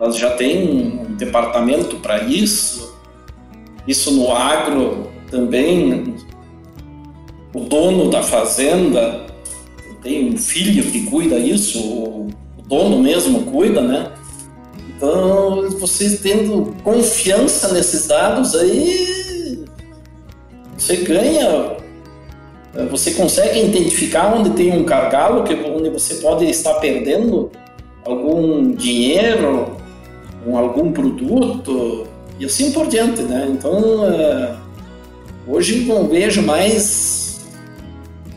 elas 0.00 0.16
já 0.16 0.30
têm 0.30 0.68
um 0.68 1.14
departamento 1.14 1.96
para 1.96 2.24
isso, 2.24 2.98
isso 3.86 4.10
no 4.10 4.32
agro 4.32 5.08
também, 5.30 6.16
o 7.54 7.60
dono 7.60 8.10
da 8.10 8.22
fazenda 8.22 9.24
tem 10.02 10.34
um 10.34 10.36
filho 10.36 10.90
que 10.90 11.06
cuida 11.06 11.38
isso, 11.38 11.78
o 11.78 12.28
dono 12.66 12.98
mesmo 12.98 13.42
cuida, 13.44 13.80
né? 13.80 14.12
Então, 14.88 15.70
vocês 15.78 16.20
tendo 16.20 16.74
confiança 16.82 17.72
nesses 17.72 18.06
dados 18.08 18.54
aí, 18.54 19.23
você 20.84 20.96
ganha, 20.96 21.76
você 22.90 23.12
consegue 23.12 23.64
identificar 23.64 24.34
onde 24.34 24.50
tem 24.50 24.76
um 24.76 24.84
gargalo, 24.84 25.44
onde 25.74 25.88
você 25.88 26.16
pode 26.16 26.44
estar 26.44 26.74
perdendo 26.74 27.50
algum 28.04 28.70
dinheiro, 28.72 29.76
algum 30.46 30.92
produto, 30.92 32.06
e 32.38 32.44
assim 32.44 32.70
por 32.72 32.86
diante, 32.86 33.22
né? 33.22 33.48
Então, 33.50 33.72
uh, 33.72 34.56
hoje 35.46 35.86
não 35.86 36.06
vejo 36.06 36.42
mais 36.42 37.46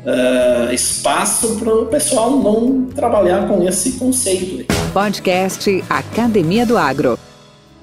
uh, 0.05 0.71
espaço 0.73 1.57
para 1.57 1.73
o 1.73 1.86
pessoal 1.88 2.31
não 2.31 2.86
trabalhar 2.86 3.45
com 3.47 3.67
esse 3.67 3.93
conceito. 3.93 4.65
Podcast 4.93 5.83
Academia 5.89 6.65
do 6.65 6.77
Agro. 6.77 7.19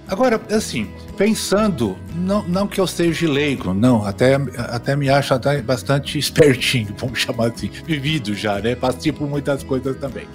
Agora, 0.06 0.40
assim, 0.50 0.88
pensando, 1.16 1.96
não, 2.14 2.42
não 2.42 2.66
que 2.66 2.78
eu 2.80 2.86
seja 2.86 3.28
leigo, 3.28 3.72
não, 3.72 4.04
até, 4.04 4.34
até 4.58 4.94
me 4.94 5.08
acho 5.08 5.32
até 5.32 5.62
bastante 5.62 6.18
espertinho, 6.18 6.94
vamos 6.98 7.20
chamar 7.20 7.48
assim, 7.48 7.70
vivido 7.86 8.34
já, 8.34 8.58
né? 8.60 8.74
Passei 8.74 9.12
por 9.12 9.28
muitas 9.28 9.62
coisas 9.62 9.96
também. 9.96 10.26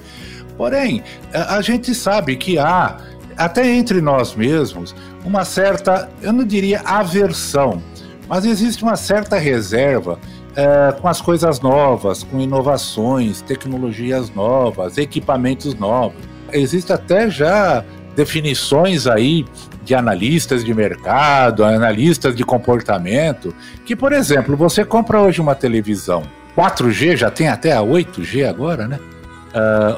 Porém, 0.58 1.04
a, 1.34 1.62
gente 1.62 1.96
sabe 1.96 2.36
que 2.36 2.58
há 2.60 2.98
até 3.38 3.66
entre 3.66 4.02
nós 4.02 4.36
mesmos, 4.36 4.94
uma 5.24 5.46
certa, 5.46 6.10
eu 6.22 6.34
não 6.34 6.44
diria 6.44 6.82
aversão, 6.82 7.82
mas 8.28 8.44
existe 8.44 8.84
uma 8.84 8.98
certa 8.98 9.38
reserva 9.38 10.20
é, 10.58 10.92
com 11.00 11.08
as 11.08 11.22
coisas 11.22 11.62
novas, 11.62 12.24
com 12.24 12.42
inovações, 12.42 13.42
tecnologias 13.42 14.30
novas, 14.32 14.98
equipamentos 14.98 15.76
novos. 15.76 16.20
Existe 16.52 16.92
até 16.92 17.30
já 17.30 17.86
definições 18.16 19.08
aí 19.08 19.46
de 19.84 19.96
analistas 19.96 20.64
de 20.64 20.74
mercado, 20.74 21.64
analistas 21.64 22.36
de 22.36 22.44
comportamento, 22.44 23.54
que, 23.86 23.96
por 23.96 24.12
exemplo, 24.12 24.56
você 24.56 24.86
compra 24.86 25.20
hoje 25.20 25.42
uma 25.42 25.56
televisão 25.56 26.24
4G, 26.56 27.16
já 27.16 27.32
tem 27.32 27.48
até 27.48 27.72
a 27.72 27.80
8G 27.80 28.48
agora, 28.48 28.88
né? 28.88 29.00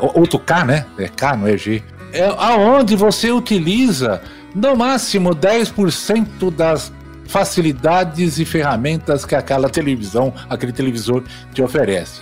Uh, 0.04 0.22
8K, 0.22 0.66
né? 0.66 0.86
É 0.98 1.08
K, 1.08 1.36
não 1.36 1.48
é 1.48 1.58
G. 1.58 1.84
é 2.14 2.24
aonde 2.38 2.96
você 2.96 3.32
utiliza 3.32 4.22
no 4.54 4.76
máximo 4.76 5.36
10% 5.36 6.52
das 6.52 6.92
facilidades 7.28 8.40
e 8.40 8.46
ferramentas 8.46 9.26
que 9.26 9.36
aquela 9.36 9.70
televisão, 9.70 10.34
aquele 10.50 10.72
televisor 10.72 11.24
te 11.54 11.62
oferece. 11.62 12.22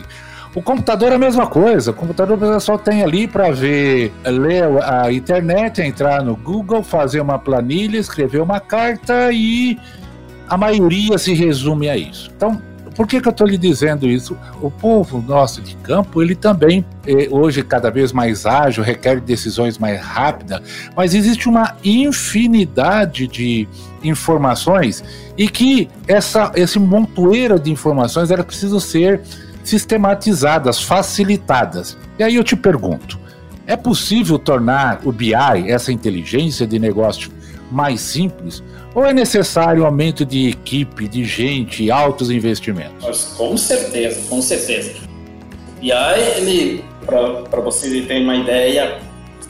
O 0.55 0.63
computador 0.63 1.11
é 1.11 1.15
a 1.15 1.19
mesma 1.19 1.45
coisa. 1.45 1.91
O 1.91 1.93
computador 1.93 2.37
pessoal 2.37 2.79
tem 2.79 3.03
ali 3.03 3.27
para 3.27 3.51
ver, 3.51 4.11
ler 4.25 4.63
a 4.83 5.11
internet, 5.11 5.81
entrar 5.81 6.23
no 6.23 6.35
Google, 6.35 6.81
fazer 6.83 7.21
uma 7.21 7.37
planilha, 7.37 7.99
escrever 7.99 8.41
uma 8.41 8.59
carta 8.59 9.31
e 9.31 9.77
a 10.47 10.57
maioria 10.57 11.17
se 11.19 11.33
resume 11.33 11.87
a 11.87 11.95
isso. 11.95 12.31
Então, 12.35 12.59
por 12.95 13.07
que, 13.07 13.21
que 13.21 13.27
eu 13.27 13.31
estou 13.31 13.47
lhe 13.47 13.57
dizendo 13.57 14.09
isso? 14.09 14.35
O 14.59 14.69
povo 14.69 15.23
nosso 15.25 15.61
de 15.61 15.75
campo, 15.77 16.21
ele 16.21 16.35
também, 16.35 16.83
é, 17.05 17.29
hoje, 17.29 17.63
cada 17.63 17.89
vez 17.89 18.11
mais 18.11 18.45
ágil, 18.45 18.83
requer 18.83 19.21
decisões 19.21 19.77
mais 19.77 20.01
rápidas, 20.01 20.61
mas 20.95 21.13
existe 21.13 21.47
uma 21.47 21.77
infinidade 21.81 23.27
de 23.27 23.67
informações 24.03 25.03
e 25.37 25.47
que 25.47 25.87
essa, 26.07 26.51
esse 26.55 26.79
montoeiro 26.79 27.59
de 27.59 27.71
informações 27.71 28.31
era 28.31 28.43
preciso 28.43 28.81
ser 28.81 29.21
sistematizadas, 29.69 30.81
facilitadas. 30.81 31.97
E 32.17 32.23
aí 32.23 32.35
eu 32.35 32.43
te 32.43 32.55
pergunto: 32.55 33.19
é 33.65 33.75
possível 33.75 34.39
tornar 34.39 35.01
o 35.05 35.11
BI, 35.11 35.33
essa 35.67 35.91
inteligência 35.91 36.65
de 36.65 36.79
negócio, 36.79 37.31
mais 37.71 38.01
simples? 38.01 38.63
Ou 38.95 39.05
é 39.05 39.13
necessário 39.13 39.85
aumento 39.85 40.25
de 40.25 40.49
equipe, 40.49 41.07
de 41.07 41.23
gente, 41.23 41.91
altos 41.91 42.31
investimentos? 42.31 43.33
Com 43.37 43.55
certeza, 43.55 44.21
com 44.27 44.41
certeza. 44.41 44.93
O 45.77 45.81
BI, 45.81 46.83
para 47.05 47.61
você 47.61 48.01
ter 48.01 48.23
uma 48.23 48.35
ideia, 48.35 48.99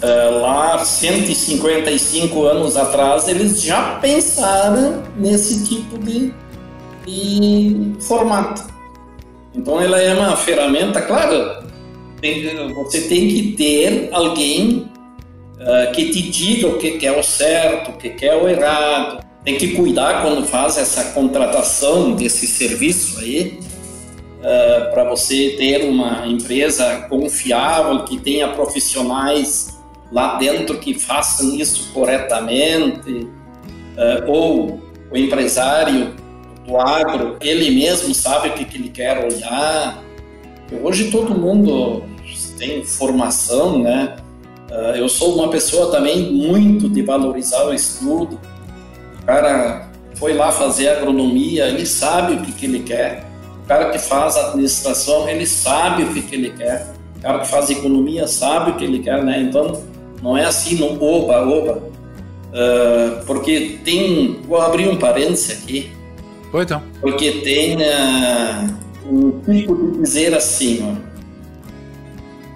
uh, 0.03 0.41
lá 0.41 0.83
155 0.83 2.43
anos 2.43 2.75
atrás, 2.75 3.27
eles 3.27 3.61
já 3.61 3.95
pensaram 4.01 5.03
nesse 5.15 5.65
tipo 5.65 5.97
de, 5.97 6.33
de 7.05 7.93
formato. 8.01 8.78
Então 9.59 9.81
ela 9.81 10.01
é 10.01 10.13
uma 10.13 10.37
ferramenta, 10.37 11.01
claro, 11.01 11.61
tem, 12.21 12.45
você 12.73 13.01
tem 13.01 13.27
que 13.27 13.51
ter 13.57 14.07
alguém 14.13 14.89
uh, 15.59 15.91
que 15.91 16.11
te 16.11 16.21
diga 16.21 16.67
o 16.67 16.77
que, 16.77 16.91
que 16.91 17.05
é 17.05 17.11
o 17.11 17.21
certo, 17.21 17.91
o 17.91 17.97
que, 17.97 18.11
que 18.11 18.25
é 18.25 18.33
o 18.33 18.47
errado. 18.47 19.21
Tem 19.43 19.57
que 19.57 19.75
cuidar 19.75 20.21
quando 20.21 20.45
faz 20.45 20.77
essa 20.77 21.11
contratação 21.11 22.13
desse 22.13 22.47
serviço 22.47 23.19
aí, 23.19 23.59
uh, 24.37 24.93
para 24.93 25.03
você 25.03 25.55
ter 25.57 25.83
uma 25.89 26.25
empresa 26.25 27.07
confiável, 27.09 28.05
que 28.05 28.17
tenha 28.17 28.47
profissionais 28.47 29.77
lá 30.09 30.37
dentro 30.37 30.77
que 30.77 30.93
façam 30.93 31.53
isso 31.53 31.91
corretamente, 31.93 33.11
uh, 33.11 34.25
ou 34.25 34.79
o 35.11 35.17
empresário 35.17 36.13
do 36.69 36.77
agro, 36.77 37.37
ele 37.41 37.71
mesmo 37.71 38.13
sabe 38.13 38.49
o 38.49 38.53
que, 38.53 38.63
que 38.63 38.77
ele 38.77 38.89
quer 38.89 39.25
olhar. 39.25 40.03
Hoje 40.83 41.09
todo 41.09 41.33
mundo 41.33 42.03
tem 42.57 42.83
formação, 42.83 43.79
né? 43.79 44.15
Ah, 44.71 44.93
eu 44.95 45.09
sou 45.09 45.35
uma 45.35 45.49
pessoa 45.49 45.91
também 45.91 46.31
muito 46.31 46.87
de 46.87 47.01
valorizar 47.01 47.65
o 47.65 47.73
estudo. 47.73 48.39
O 49.21 49.25
cara 49.25 49.89
foi 50.15 50.33
lá 50.33 50.51
fazer 50.51 50.89
agronomia, 50.89 51.67
ele 51.67 51.85
sabe 51.85 52.33
o 52.33 52.41
que, 52.41 52.51
que 52.51 52.65
ele 52.65 52.79
quer. 52.81 53.25
O 53.63 53.67
cara 53.67 53.89
que 53.89 53.99
faz 53.99 54.37
administração, 54.37 55.27
ele 55.27 55.45
sabe 55.45 56.03
o 56.03 56.13
que, 56.13 56.21
que 56.21 56.35
ele 56.35 56.51
quer. 56.51 56.87
O 57.17 57.21
cara 57.21 57.39
que 57.39 57.47
faz 57.47 57.69
economia 57.69 58.27
sabe 58.27 58.71
o 58.71 58.75
que 58.75 58.83
ele 58.83 58.99
quer, 58.99 59.23
né? 59.23 59.41
Então, 59.41 59.83
não 60.21 60.37
é 60.37 60.45
assim 60.45 60.75
no 60.75 61.03
oba, 61.03 61.41
oba. 61.41 61.83
Uh, 62.49 63.23
porque 63.25 63.79
tem. 63.83 64.39
Vou 64.47 64.59
abrir 64.59 64.87
um 64.89 64.97
parênteses 64.97 65.51
aqui. 65.51 65.91
Então. 66.53 66.81
Porque 66.99 67.31
tem 67.43 67.77
uh, 67.77 68.75
um 69.05 69.39
tipo 69.41 69.75
de 69.75 69.99
dizer 69.99 70.33
assim, 70.33 70.79
ó, 70.83 71.09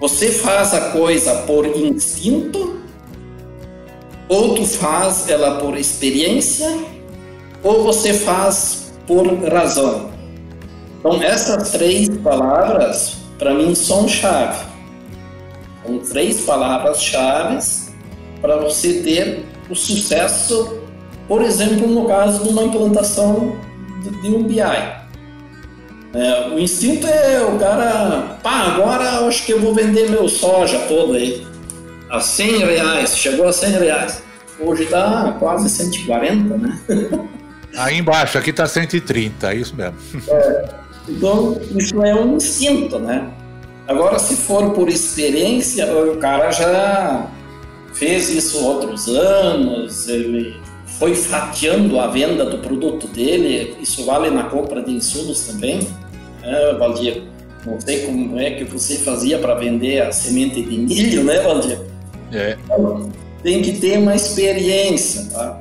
você 0.00 0.30
faz 0.30 0.74
a 0.74 0.90
coisa 0.90 1.34
por 1.42 1.64
instinto, 1.66 2.80
ou 4.28 4.54
tu 4.54 4.64
faz 4.64 5.28
ela 5.28 5.58
por 5.60 5.76
experiência, 5.78 6.68
ou 7.62 7.84
você 7.84 8.12
faz 8.12 8.92
por 9.06 9.26
razão. 9.48 10.10
Então, 10.98 11.22
essas 11.22 11.70
três 11.70 12.08
palavras, 12.18 13.18
para 13.38 13.54
mim, 13.54 13.74
são 13.74 14.08
chave. 14.08 14.64
São 15.86 15.98
três 15.98 16.40
palavras-chave 16.40 17.58
para 18.40 18.56
você 18.56 19.02
ter 19.02 19.44
o 19.70 19.74
sucesso, 19.74 20.80
por 21.28 21.42
exemplo, 21.42 21.86
no 21.86 22.06
caso 22.06 22.42
de 22.42 22.48
uma 22.48 22.64
implantação 22.64 23.56
de 24.10 24.28
um 24.28 24.42
BI. 24.42 24.60
É, 24.60 26.48
o 26.48 26.58
instinto 26.58 27.06
é 27.06 27.42
o 27.42 27.58
cara, 27.58 28.38
pá, 28.42 28.74
agora 28.74 29.26
acho 29.26 29.44
que 29.44 29.52
eu 29.52 29.60
vou 29.60 29.74
vender 29.74 30.10
meu 30.10 30.28
soja 30.28 30.78
todo 30.86 31.14
aí. 31.14 31.44
A 32.08 32.20
100 32.20 32.58
reais, 32.58 33.16
chegou 33.16 33.48
a 33.48 33.52
100 33.52 33.70
reais. 33.70 34.22
Hoje 34.60 34.86
tá 34.86 35.34
quase 35.40 35.68
140, 35.68 36.56
né? 36.56 36.80
Aí 37.76 37.98
embaixo, 37.98 38.38
aqui 38.38 38.52
tá 38.52 38.68
130, 38.68 39.52
é 39.52 39.56
isso 39.56 39.74
mesmo. 39.74 39.96
É, 40.28 40.68
então, 41.08 41.60
isso 41.74 42.00
é 42.04 42.14
um 42.14 42.36
instinto, 42.36 43.00
né? 43.00 43.28
Agora, 43.88 44.16
se 44.20 44.36
for 44.36 44.70
por 44.70 44.88
experiência, 44.88 45.92
o 45.92 46.16
cara 46.18 46.52
já 46.52 47.26
fez 47.92 48.28
isso 48.28 48.64
outros 48.64 49.08
anos, 49.08 50.06
ele 50.06 50.56
foi 50.98 51.14
fatiando 51.14 51.98
a 51.98 52.06
venda 52.06 52.44
do 52.44 52.58
produto 52.58 53.06
dele, 53.08 53.76
isso 53.80 54.04
vale 54.04 54.30
na 54.30 54.44
compra 54.44 54.82
de 54.82 54.92
insumos 54.92 55.46
também. 55.46 55.80
É, 56.42 56.74
Valdir, 56.74 57.22
não 57.66 57.80
sei 57.80 58.06
como 58.06 58.38
é 58.38 58.50
que 58.52 58.64
você 58.64 58.98
fazia 58.98 59.38
para 59.38 59.54
vender 59.54 60.02
a 60.02 60.12
semente 60.12 60.62
de 60.62 60.78
milho, 60.78 61.24
né, 61.24 61.40
Valdir? 61.40 61.78
É. 62.32 62.56
Então, 62.64 63.10
tem 63.42 63.60
que 63.60 63.72
ter 63.72 63.98
uma 63.98 64.14
experiência, 64.14 65.26
tá? 65.32 65.60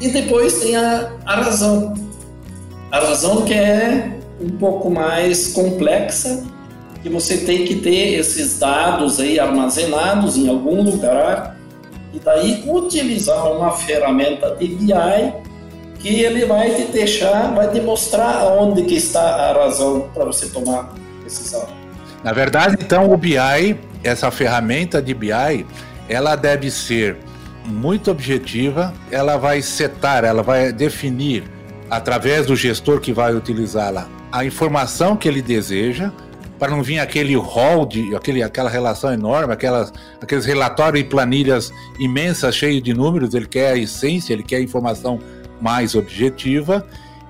E 0.00 0.08
depois 0.08 0.60
tem 0.60 0.76
a, 0.76 1.12
a 1.24 1.36
razão. 1.36 1.94
A 2.90 3.00
razão 3.00 3.42
que 3.42 3.54
é 3.54 4.18
um 4.40 4.50
pouco 4.50 4.90
mais 4.90 5.48
complexa, 5.48 6.44
que 7.02 7.08
você 7.08 7.38
tem 7.38 7.64
que 7.64 7.76
ter 7.76 8.14
esses 8.14 8.58
dados 8.58 9.18
aí 9.18 9.40
armazenados 9.40 10.36
em 10.36 10.48
algum 10.48 10.82
lugar 10.82 11.55
e 12.16 12.18
daí 12.18 12.64
utilizar 12.66 13.46
uma 13.52 13.72
ferramenta 13.72 14.56
de 14.56 14.68
BI 14.68 15.32
que 15.98 16.22
ele 16.22 16.46
vai 16.46 16.74
te 16.74 16.84
deixar, 16.84 17.54
vai 17.54 17.70
te 17.70 17.80
mostrar 17.80 18.44
onde 18.58 18.82
que 18.82 18.94
está 18.94 19.20
a 19.20 19.52
razão 19.52 20.08
para 20.14 20.24
você 20.24 20.46
tomar 20.48 20.94
decisão. 21.22 21.66
Na 22.24 22.32
verdade, 22.32 22.76
então, 22.80 23.10
o 23.12 23.16
BI, 23.16 23.78
essa 24.02 24.30
ferramenta 24.30 25.02
de 25.02 25.12
BI, 25.12 25.66
ela 26.08 26.36
deve 26.36 26.70
ser 26.70 27.18
muito 27.66 28.10
objetiva, 28.10 28.94
ela 29.10 29.36
vai 29.36 29.60
setar, 29.60 30.24
ela 30.24 30.42
vai 30.42 30.72
definir, 30.72 31.44
através 31.90 32.46
do 32.46 32.56
gestor 32.56 33.00
que 33.00 33.12
vai 33.12 33.34
utilizá-la, 33.34 34.08
a 34.32 34.44
informação 34.44 35.16
que 35.16 35.28
ele 35.28 35.42
deseja, 35.42 36.12
para 36.58 36.70
não 36.70 36.82
vir 36.82 36.98
aquele 36.98 37.34
de 37.88 38.14
aquele, 38.14 38.42
aquela 38.42 38.70
relação 38.70 39.12
enorme, 39.12 39.52
aquelas, 39.52 39.92
aqueles 40.20 40.44
relatórios 40.44 41.04
e 41.04 41.04
planilhas 41.04 41.72
imensas, 41.98 42.54
cheios 42.54 42.82
de 42.82 42.94
números, 42.94 43.34
ele 43.34 43.46
quer 43.46 43.72
a 43.72 43.76
essência, 43.76 44.32
ele 44.32 44.42
quer 44.42 44.56
a 44.56 44.60
informação 44.60 45.18
mais 45.60 45.94
objetiva 45.94 46.86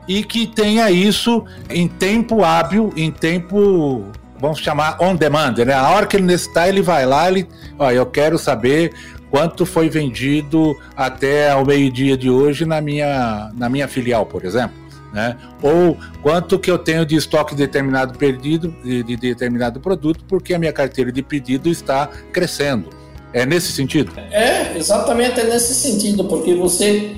e 0.09 0.23
que 0.23 0.47
tenha 0.47 0.91
isso 0.91 1.45
em 1.69 1.89
tempo 1.89 2.45
hábil, 2.45 2.93
em 2.97 3.11
tempo, 3.11 4.05
vamos 4.39 4.59
chamar 4.59 4.97
on 5.01 5.17
demand, 5.17 5.55
né? 5.65 5.75
A 5.75 5.91
hora 5.91 6.07
que 6.07 6.17
ele 6.17 6.25
necessitar, 6.25 6.69
ele 6.69 6.83
vai 6.83 7.05
lá, 7.05 7.29
ele, 7.29 7.49
ó, 7.79 7.91
eu 7.91 8.07
quero 8.07 8.39
saber 8.39 8.93
quanto 9.31 9.67
foi 9.67 9.89
vendido 9.89 10.77
até 10.97 11.55
o 11.57 11.65
meio-dia 11.65 12.17
de 12.17 12.31
hoje 12.31 12.65
na 12.65 12.81
minha, 12.81 13.51
na 13.55 13.69
minha 13.69 13.89
filial, 13.89 14.25
por 14.25 14.45
exemplo. 14.45 14.86
Né? 15.16 15.35
Ou 15.62 15.96
quanto 16.20 16.59
que 16.59 16.70
eu 16.70 16.76
tenho 16.76 17.07
de 17.07 17.16
estoque 17.16 17.55
determinado 17.55 18.18
perdido 18.18 18.68
de, 18.85 19.02
de 19.02 19.16
determinado 19.16 19.81
produto, 19.81 20.22
porque 20.29 20.52
a 20.52 20.59
minha 20.59 20.74
carteira 20.74 21.11
de 21.11 21.22
pedido 21.22 21.70
está 21.70 22.11
crescendo. 22.31 22.90
É 23.33 23.46
nesse 23.46 23.72
sentido? 23.72 24.12
É, 24.31 24.76
exatamente 24.76 25.42
nesse 25.42 25.74
sentido, 25.74 26.26
porque 26.26 26.55
você 26.55 27.16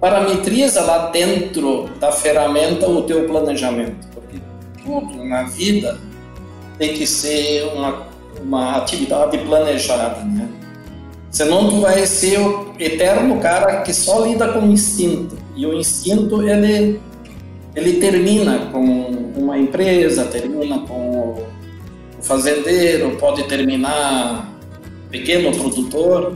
parametriza 0.00 0.80
lá 0.80 1.10
dentro 1.10 1.88
da 2.00 2.10
ferramenta 2.10 2.88
o 2.88 3.02
teu 3.02 3.24
planejamento, 3.28 4.08
porque 4.12 4.40
tudo 4.82 5.24
na 5.24 5.44
vida 5.44 5.96
tem 6.76 6.92
que 6.92 7.06
ser 7.06 7.66
uma, 7.72 8.08
uma 8.42 8.78
atividade 8.78 9.38
planejada, 9.38 10.24
né? 10.24 10.48
Senão 11.30 11.70
tu 11.70 11.82
vai 11.82 12.04
ser 12.04 12.40
o 12.40 12.74
eterno 12.80 13.38
cara 13.38 13.82
que 13.82 13.94
só 13.94 14.24
lida 14.26 14.48
com 14.48 14.58
o 14.58 14.72
instinto. 14.72 15.38
E 15.54 15.66
o 15.66 15.74
instinto, 15.74 16.42
ele, 16.48 17.00
ele 17.78 18.00
termina 18.00 18.58
com 18.72 18.82
uma 19.36 19.58
empresa, 19.58 20.24
termina 20.24 20.78
com 20.80 21.46
o 22.18 22.22
fazendeiro, 22.22 23.16
pode 23.16 23.44
terminar 23.44 24.52
pequeno 25.10 25.50
produtor, 25.52 26.34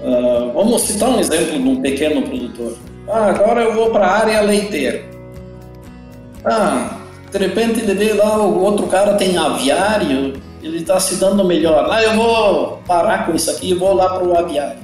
Uh, 0.00 0.52
vamos 0.54 0.82
citar 0.82 1.08
um 1.08 1.18
exemplo 1.18 1.60
de 1.60 1.68
um 1.68 1.82
pequeno 1.82 2.22
produtor. 2.22 2.76
Ah, 3.08 3.30
agora 3.30 3.62
eu 3.62 3.74
vou 3.74 3.90
para 3.90 4.06
a 4.06 4.18
área 4.18 4.40
leiteira. 4.42 5.02
Ah, 6.44 6.98
de 7.32 7.38
repente 7.38 7.80
ele 7.80 7.94
vê 7.94 8.12
lá, 8.12 8.38
o 8.38 8.62
outro 8.62 8.86
cara 8.86 9.14
tem 9.14 9.36
aviário, 9.36 10.40
ele 10.62 10.78
está 10.78 11.00
se 11.00 11.16
dando 11.16 11.44
melhor. 11.44 11.88
Ah, 11.90 12.02
eu 12.02 12.14
vou 12.14 12.82
parar 12.86 13.26
com 13.26 13.34
isso 13.34 13.50
aqui 13.50 13.70
e 13.70 13.74
vou 13.74 13.92
lá 13.92 14.08
para 14.08 14.24
o 14.24 14.38
aviário. 14.38 14.78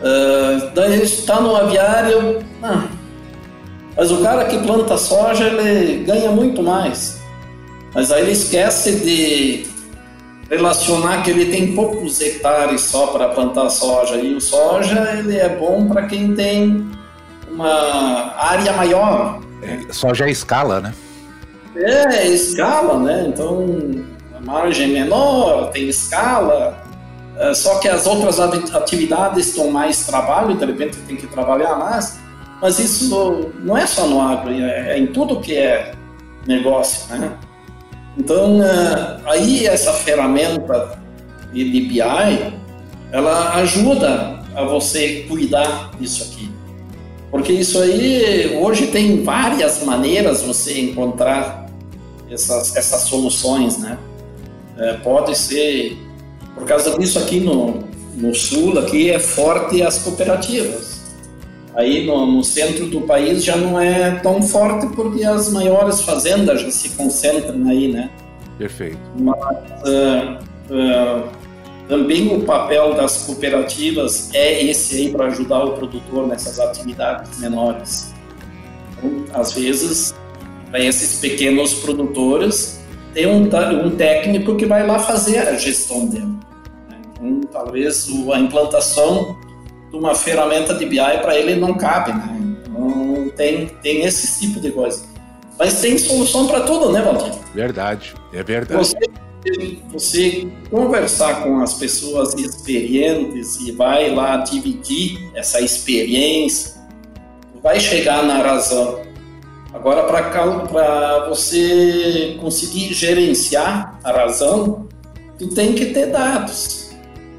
Uh, 0.00 0.70
daí 0.74 1.02
está 1.02 1.40
no 1.40 1.56
aviário, 1.56 2.44
ah, 2.62 2.88
mas 3.96 4.10
o 4.10 4.22
cara 4.22 4.44
que 4.46 4.58
planta 4.58 4.98
soja, 4.98 5.44
ele 5.44 6.04
ganha 6.04 6.30
muito 6.30 6.62
mais. 6.62 7.20
Mas 7.94 8.10
aí 8.10 8.22
ele 8.22 8.32
esquece 8.32 8.96
de 8.96 9.66
relacionar 10.50 11.22
que 11.22 11.30
ele 11.30 11.46
tem 11.46 11.74
poucos 11.74 12.20
hectares 12.20 12.80
só 12.82 13.08
para 13.08 13.28
plantar 13.28 13.70
soja. 13.70 14.16
E 14.16 14.34
o 14.34 14.40
soja, 14.40 15.16
ele 15.18 15.36
é 15.36 15.48
bom 15.48 15.86
para 15.88 16.06
quem 16.06 16.34
tem 16.34 16.90
uma 17.50 18.34
área 18.36 18.72
maior. 18.72 19.40
É, 19.62 19.92
soja 19.92 20.26
é 20.26 20.30
escala, 20.30 20.80
né? 20.80 20.94
É, 21.76 22.26
escala, 22.26 22.98
né? 22.98 23.26
Então, 23.28 23.64
a 24.36 24.40
margem 24.40 24.90
é 24.90 25.00
menor, 25.00 25.70
tem 25.70 25.88
escala. 25.88 26.82
É, 27.36 27.54
só 27.54 27.78
que 27.78 27.88
as 27.88 28.06
outras 28.06 28.38
atividades 28.40 29.48
estão 29.48 29.70
mais 29.70 30.04
trabalho, 30.04 30.56
de 30.56 30.64
repente 30.64 30.96
tem 31.06 31.16
que 31.16 31.26
trabalhar 31.26 31.76
mais. 31.76 32.23
Mas 32.64 32.78
isso 32.78 33.50
não 33.62 33.76
é 33.76 33.86
só 33.86 34.06
no 34.06 34.22
agro, 34.22 34.50
é, 34.50 34.94
é 34.94 34.98
em 34.98 35.06
tudo 35.06 35.38
que 35.38 35.54
é 35.54 35.92
negócio, 36.46 37.14
né? 37.14 37.36
Então, 38.16 38.62
é, 38.64 39.20
aí 39.26 39.66
essa 39.66 39.92
ferramenta 39.92 40.98
de 41.52 41.62
BI, 41.62 42.00
ela 43.12 43.56
ajuda 43.56 44.40
a 44.56 44.64
você 44.64 45.26
cuidar 45.28 45.90
disso 46.00 46.22
aqui. 46.24 46.50
Porque 47.30 47.52
isso 47.52 47.78
aí, 47.82 48.56
hoje 48.58 48.86
tem 48.86 49.22
várias 49.22 49.84
maneiras 49.84 50.40
você 50.40 50.80
encontrar 50.80 51.66
essas, 52.30 52.74
essas 52.74 53.02
soluções, 53.02 53.76
né? 53.76 53.98
É, 54.78 54.94
pode 54.94 55.36
ser, 55.36 55.98
por 56.54 56.64
causa 56.64 56.98
disso 56.98 57.18
aqui 57.18 57.40
no, 57.40 57.84
no 58.16 58.34
sul, 58.34 58.78
aqui 58.78 59.10
é 59.10 59.18
forte 59.18 59.82
as 59.82 59.98
cooperativas. 59.98 60.93
Aí 61.76 62.06
no, 62.06 62.24
no, 62.26 62.44
centro 62.44 62.86
do 62.86 63.00
país 63.00 63.44
já 63.44 63.56
não 63.56 63.80
é 63.80 64.12
tão 64.22 64.40
forte 64.42 64.86
porque 64.94 65.24
as 65.24 65.50
maiores 65.50 66.00
fazendas 66.02 66.60
já 66.60 66.70
se 66.70 66.90
concentram 66.90 67.68
aí, 67.68 67.90
né? 67.90 68.10
Perfeito. 68.56 68.98
Mas 69.18 69.36
uh, 69.82 70.38
uh, 70.70 71.28
também 71.88 72.34
o 72.34 72.44
papel 72.44 72.94
das 72.94 73.26
cooperativas 73.26 74.30
é 74.32 74.64
esse 74.64 74.96
aí 74.96 75.10
para 75.10 75.26
ajudar 75.26 75.64
o 75.64 75.72
produtor 75.72 76.28
nessas 76.28 76.60
atividades 76.60 77.38
menores. 77.40 78.14
Então, 78.96 79.24
às 79.34 79.52
vezes, 79.52 80.14
para 80.70 80.80
esses 80.80 81.18
pequenos 81.18 81.74
produtores, 81.74 82.80
tem 83.12 83.26
um, 83.26 83.48
um 83.84 83.90
técnico 83.96 84.56
que 84.56 84.64
vai 84.64 84.86
lá 84.86 84.98
fazer 84.98 85.38
a 85.38 85.54
gestão 85.56 86.06
dele. 86.06 86.26
Né? 86.88 87.02
Então, 87.12 87.40
talvez 87.52 88.08
a 88.32 88.38
implantação 88.38 89.36
de 89.94 89.98
uma 89.98 90.14
ferramenta 90.14 90.74
de 90.74 90.84
BI 90.84 90.98
para 91.22 91.38
ele 91.38 91.54
não 91.54 91.74
cabe, 91.74 92.12
né? 92.12 92.56
Não 92.68 93.28
tem, 93.30 93.68
tem 93.80 94.04
esse 94.04 94.40
tipo 94.40 94.60
de 94.60 94.72
coisa. 94.72 95.04
Mas 95.56 95.80
tem 95.80 95.96
solução 95.96 96.48
para 96.48 96.62
tudo, 96.62 96.90
né, 96.90 97.00
Valdir? 97.00 97.32
Verdade, 97.54 98.12
é 98.32 98.42
verdade. 98.42 98.76
Você, 98.76 99.78
você 99.92 100.48
conversar 100.68 101.44
com 101.44 101.60
as 101.60 101.74
pessoas 101.74 102.34
experientes 102.34 103.56
e 103.60 103.70
vai 103.70 104.12
lá 104.12 104.38
dividir 104.38 105.30
essa 105.34 105.60
experiência, 105.60 106.74
vai 107.62 107.78
chegar 107.78 108.24
na 108.24 108.38
razão. 108.38 109.00
Agora, 109.72 110.02
para 110.04 111.28
você 111.28 112.36
conseguir 112.40 112.92
gerenciar 112.92 113.98
a 114.02 114.10
razão, 114.10 114.88
tu 115.38 115.48
tem 115.54 115.72
que 115.72 115.86
ter 115.86 116.06
dados 116.06 116.83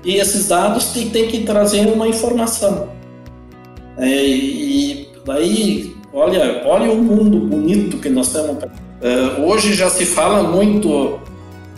e 0.05 0.17
esses 0.17 0.47
dados 0.47 0.85
têm 0.93 1.09
tem 1.09 1.27
que 1.27 1.43
trazer 1.43 1.87
uma 1.87 2.07
informação. 2.07 2.89
É, 3.97 4.07
e 4.07 5.09
daí, 5.25 5.95
olha, 6.13 6.61
olha 6.65 6.91
o 6.91 6.97
mundo 6.97 7.39
bonito 7.39 7.97
que 7.97 8.09
nós 8.09 8.31
temos. 8.31 8.63
É, 9.01 9.41
hoje 9.41 9.73
já 9.73 9.89
se 9.89 10.05
fala 10.05 10.43
muito 10.43 11.19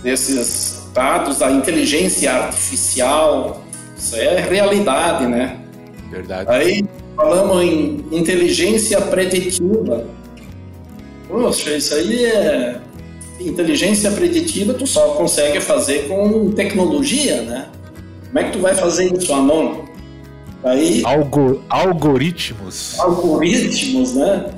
desses 0.03 0.89
dados 0.93 1.39
da 1.39 1.51
inteligência 1.51 2.31
artificial, 2.31 3.63
isso 3.97 4.15
é 4.15 4.39
realidade, 4.41 5.25
né? 5.25 5.57
Verdade. 6.11 6.49
Aí 6.49 6.85
falamos 7.15 7.63
em 7.63 8.03
inteligência 8.11 8.99
preditiva. 9.01 10.05
Poxa, 11.27 11.75
isso 11.75 11.93
aí 11.95 12.25
é 12.25 12.79
inteligência 13.39 14.11
preditiva, 14.11 14.73
tu 14.73 14.87
só 14.87 15.09
consegue 15.09 15.59
fazer 15.61 16.07
com 16.07 16.51
tecnologia, 16.51 17.41
né? 17.43 17.67
Como 18.27 18.39
é 18.39 18.43
que 18.43 18.51
tu 18.51 18.59
vai 18.59 18.75
fazer 18.75 19.13
isso 19.13 19.33
à 19.33 19.37
mão? 19.37 19.85
Aí, 20.63 21.03
Algo, 21.05 21.61
algoritmos. 21.69 22.99
Algoritmos, 22.99 24.15
né? 24.15 24.51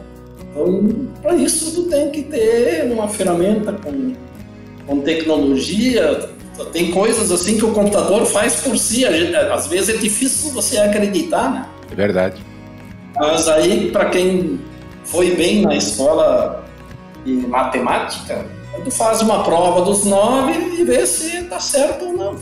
Então, 0.52 1.08
para 1.22 1.36
isso 1.36 1.76
tu 1.76 1.90
tem 1.90 2.10
que 2.10 2.24
ter 2.24 2.92
uma 2.92 3.08
ferramenta 3.08 3.74
com, 3.74 4.14
com 4.88 5.02
tecnologia. 5.02 6.30
Tem 6.74 6.92
coisas 6.92 7.32
assim 7.32 7.58
que 7.58 7.66
o 7.66 7.72
computador 7.72 8.26
faz 8.26 8.56
por 8.56 8.78
si. 8.78 9.06
Às 9.06 9.68
vezes 9.68 9.96
é 9.96 9.98
difícil 9.98 10.52
você 10.52 10.78
acreditar, 10.78 11.52
né? 11.52 11.66
É 11.92 11.96
verdade. 11.96 12.44
Mas 13.16 13.48
aí, 13.48 13.92
para 13.92 14.06
quem 14.10 14.60
foi 15.04 15.36
bem 15.36 15.62
na 15.62 15.76
escola 15.76 16.66
de 17.26 17.34
matemática, 17.34 18.46
tu 18.84 18.92
faz 18.92 19.22
uma 19.22 19.44
prova 19.44 19.82
dos 19.82 20.06
nove 20.06 20.54
e 20.80 20.84
vê 20.84 21.06
se 21.06 21.44
tá 21.44 21.60
certo 21.60 22.06
ou 22.06 22.14
não. 22.14 22.36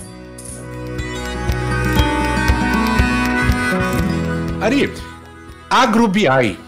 Ari, 4.67 4.93
AgroBI, 5.69 6.59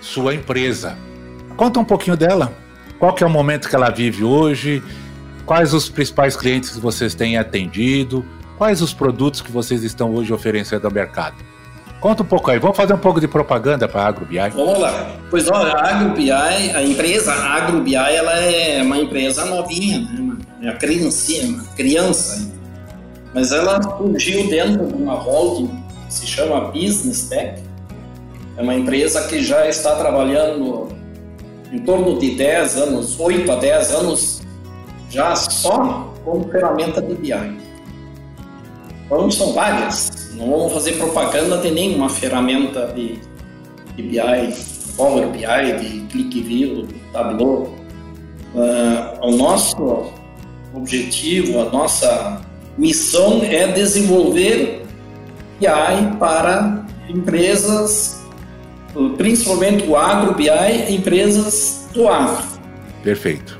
sua 0.00 0.32
empresa. 0.32 0.96
Conta 1.56 1.80
um 1.80 1.84
pouquinho 1.84 2.16
dela. 2.16 2.52
Qual 3.00 3.12
que 3.12 3.24
é 3.24 3.26
o 3.26 3.30
momento 3.30 3.68
que 3.68 3.74
ela 3.74 3.90
vive 3.90 4.22
hoje? 4.22 4.80
Quais 5.44 5.74
os 5.74 5.88
principais 5.88 6.36
clientes 6.36 6.70
que 6.70 6.78
vocês 6.78 7.16
têm 7.16 7.36
atendido? 7.36 8.24
Quais 8.56 8.80
os 8.80 8.94
produtos 8.94 9.40
que 9.40 9.50
vocês 9.50 9.82
estão 9.82 10.14
hoje 10.14 10.32
oferecendo 10.32 10.86
ao 10.86 10.92
mercado? 10.92 11.34
Conta 12.00 12.22
um 12.22 12.26
pouco 12.26 12.48
aí, 12.48 12.60
vamos 12.60 12.76
fazer 12.76 12.94
um 12.94 12.98
pouco 12.98 13.20
de 13.20 13.26
propaganda 13.26 13.88
para 13.88 14.02
a 14.02 14.06
AgroBI. 14.06 14.50
Vamos 14.54 14.78
lá. 14.78 15.16
Pois 15.28 15.50
olha, 15.50 15.72
a 15.72 15.96
AgroBI, 15.96 16.30
a 16.30 16.80
empresa 16.84 17.32
AgroBI, 17.32 17.96
ela 17.96 18.34
é 18.34 18.80
uma 18.84 18.98
empresa 18.98 19.44
novinha, 19.46 19.98
né? 19.98 20.36
É 20.62 20.70
uma 20.70 20.76
criancinha, 20.76 21.60
criança. 21.74 22.52
Mas 23.34 23.50
ela 23.50 23.82
surgiu 23.82 24.48
dentro 24.48 24.86
de 24.86 24.94
uma 24.94 25.14
holding 25.14 25.87
se 26.08 26.26
chama 26.26 26.72
Business 26.72 27.28
Tech. 27.28 27.62
É 28.56 28.62
uma 28.62 28.74
empresa 28.74 29.26
que 29.28 29.42
já 29.42 29.68
está 29.68 29.94
trabalhando 29.96 30.88
em 31.72 31.78
torno 31.80 32.18
de 32.18 32.34
10 32.34 32.76
anos, 32.76 33.20
8 33.20 33.50
a 33.52 33.56
10 33.56 33.92
anos, 33.92 34.40
já 35.10 35.36
só 35.36 36.12
com 36.24 36.42
ferramenta 36.44 37.00
de 37.00 37.14
BI. 37.14 37.58
Então 39.06 39.30
são 39.30 39.52
várias. 39.52 40.32
Não 40.34 40.50
vamos 40.50 40.72
fazer 40.72 40.92
propaganda 40.92 41.58
de 41.58 41.70
nenhuma 41.70 42.08
ferramenta 42.08 42.86
de, 42.88 43.18
de 43.96 44.02
BI, 44.02 44.54
Power 44.96 45.28
BI, 45.28 45.40
de 45.80 46.00
ClickView, 46.10 46.86
de 46.86 46.94
Tableau. 47.12 47.74
Uh, 48.54 49.26
o 49.26 49.36
nosso 49.36 50.10
objetivo, 50.74 51.60
a 51.60 51.70
nossa 51.70 52.40
missão 52.76 53.40
é 53.42 53.66
desenvolver 53.68 54.87
BI 55.58 56.18
para 56.18 56.86
empresas, 57.08 58.22
principalmente 59.16 59.86
o 59.88 59.96
agro 59.96 60.34
BI, 60.34 60.48
empresas 60.94 61.88
do 61.92 62.08
agro. 62.08 62.44
Perfeito. 63.02 63.58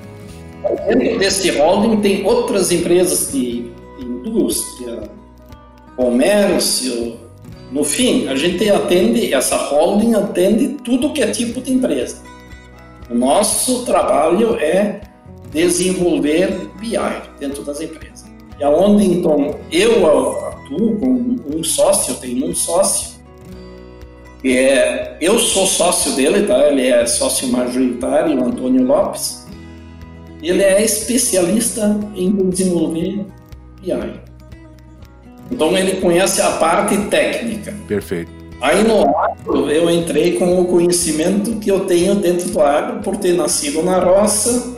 Dentro 0.86 1.18
desse 1.18 1.50
holding 1.50 2.00
tem 2.00 2.24
outras 2.24 2.70
empresas 2.72 3.32
de 3.32 3.70
indústria, 4.00 5.10
comércio. 5.96 7.16
No 7.70 7.84
fim, 7.84 8.28
a 8.28 8.34
gente 8.34 8.68
atende, 8.70 9.32
essa 9.32 9.56
holding 9.56 10.14
atende 10.14 10.76
tudo 10.84 11.12
que 11.12 11.22
é 11.22 11.30
tipo 11.30 11.60
de 11.60 11.72
empresa. 11.72 12.16
O 13.10 13.14
nosso 13.14 13.84
trabalho 13.84 14.56
é 14.56 15.00
desenvolver 15.50 16.68
BI 16.78 16.98
dentro 17.38 17.62
das 17.62 17.80
empresas. 17.80 18.26
E 18.58 18.64
aonde 18.64 19.04
então 19.04 19.54
eu 19.70 20.57
atuo 20.68 20.96
com 20.96 21.36
um 21.56 21.64
sócio, 21.64 22.12
eu 22.12 22.16
tenho 22.18 22.46
um 22.46 22.54
sócio, 22.54 23.18
é, 24.44 25.16
eu 25.20 25.38
sou 25.38 25.66
sócio 25.66 26.12
dele, 26.12 26.46
tá? 26.46 26.68
Ele 26.68 26.86
é 26.86 27.04
sócio 27.06 27.48
majoritário, 27.48 28.38
o 28.38 28.44
Antônio 28.44 28.84
Lopes. 28.84 29.46
Ele 30.40 30.62
é 30.62 30.84
especialista 30.84 31.98
em 32.14 32.30
desenvolver 32.48 33.26
BI. 33.80 34.20
Então 35.50 35.76
ele 35.76 36.00
conhece 36.00 36.40
a 36.40 36.52
parte 36.52 36.96
técnica. 37.08 37.74
Perfeito. 37.88 38.30
Aí 38.60 38.84
no 38.84 39.16
agro 39.16 39.70
eu 39.70 39.90
entrei 39.90 40.38
com 40.38 40.60
o 40.60 40.66
conhecimento 40.66 41.58
que 41.58 41.70
eu 41.70 41.80
tenho 41.80 42.14
dentro 42.16 42.50
do 42.50 42.60
agro 42.60 43.00
por 43.02 43.16
ter 43.16 43.34
nascido 43.34 43.82
na 43.82 43.98
roça 43.98 44.76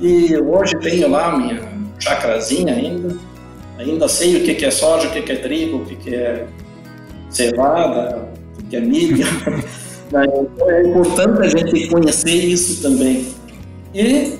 e 0.00 0.36
hoje 0.36 0.72
tenho 0.80 1.08
lá 1.10 1.36
minha 1.36 1.60
chacrazinha 1.98 2.74
ainda. 2.74 3.16
Ainda 3.78 4.08
sei 4.08 4.36
o 4.36 4.44
que 4.44 4.64
é 4.64 4.70
soja, 4.70 5.08
o 5.08 5.10
que 5.10 5.32
é 5.32 5.36
trigo, 5.36 5.78
o 5.78 5.84
que 5.84 6.14
é 6.14 6.46
cevada, 7.30 8.28
o 8.58 8.62
que 8.64 8.76
é 8.76 8.80
milho. 8.80 9.26
Então 10.08 10.70
é 10.70 10.82
importante 10.82 11.42
a 11.42 11.48
gente 11.48 11.88
conhecer 11.88 12.32
isso 12.32 12.80
também. 12.80 13.26
E 13.92 14.38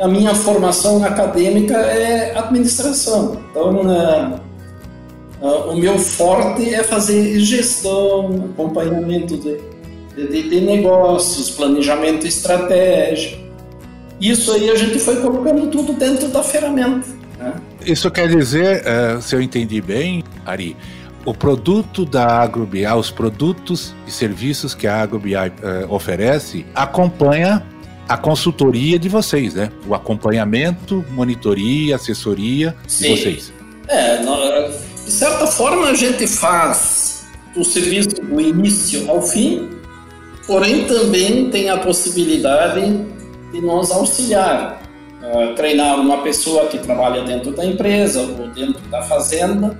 a 0.00 0.08
minha 0.08 0.34
formação 0.34 1.04
acadêmica 1.04 1.76
é 1.76 2.36
administração. 2.36 3.38
Então, 3.50 3.84
né, 3.84 4.40
o 5.42 5.76
meu 5.76 5.98
forte 5.98 6.74
é 6.74 6.82
fazer 6.82 7.38
gestão, 7.40 8.50
acompanhamento 8.52 9.36
de, 9.36 9.58
de, 10.16 10.48
de 10.48 10.60
negócios, 10.62 11.50
planejamento 11.50 12.26
estratégico. 12.26 13.38
Isso 14.20 14.52
aí 14.52 14.70
a 14.70 14.74
gente 14.74 14.98
foi 14.98 15.16
colocando 15.16 15.70
tudo 15.70 15.92
dentro 15.92 16.28
da 16.28 16.42
ferramenta. 16.42 17.06
Né? 17.38 17.54
Isso 17.84 18.10
quer 18.10 18.28
dizer, 18.28 18.82
uh, 18.82 19.22
se 19.22 19.34
eu 19.34 19.40
entendi 19.40 19.80
bem, 19.80 20.22
Ari, 20.44 20.76
o 21.24 21.34
produto 21.34 22.04
da 22.04 22.42
AgroBI, 22.42 22.86
os 22.86 23.10
produtos 23.10 23.94
e 24.06 24.10
serviços 24.10 24.74
que 24.74 24.86
a 24.86 25.02
AgroBI 25.02 25.34
uh, 25.34 25.50
oferece, 25.88 26.64
acompanha 26.74 27.64
a 28.08 28.16
consultoria 28.16 28.98
de 28.98 29.08
vocês, 29.08 29.54
né? 29.54 29.70
O 29.86 29.94
acompanhamento, 29.94 31.04
monitoria, 31.10 31.96
assessoria 31.96 32.74
Sim. 32.88 33.04
de 33.04 33.20
vocês. 33.20 33.52
É, 33.86 34.18
de 34.18 35.12
certa 35.12 35.46
forma 35.46 35.88
a 35.88 35.94
gente 35.94 36.26
faz 36.26 37.24
o 37.54 37.64
serviço 37.64 38.08
do 38.10 38.40
início 38.40 39.08
ao 39.10 39.22
fim, 39.22 39.68
porém 40.46 40.86
também 40.86 41.50
tem 41.50 41.68
a 41.68 41.76
possibilidade 41.78 42.80
de 43.52 43.60
nos 43.60 43.90
auxiliar, 43.90 44.82
uh, 45.22 45.54
treinar 45.54 46.00
uma 46.00 46.22
pessoa 46.22 46.66
que 46.66 46.78
trabalha 46.78 47.22
dentro 47.22 47.52
da 47.52 47.64
empresa 47.64 48.20
ou 48.20 48.48
dentro 48.48 48.82
da 48.88 49.02
fazenda, 49.02 49.78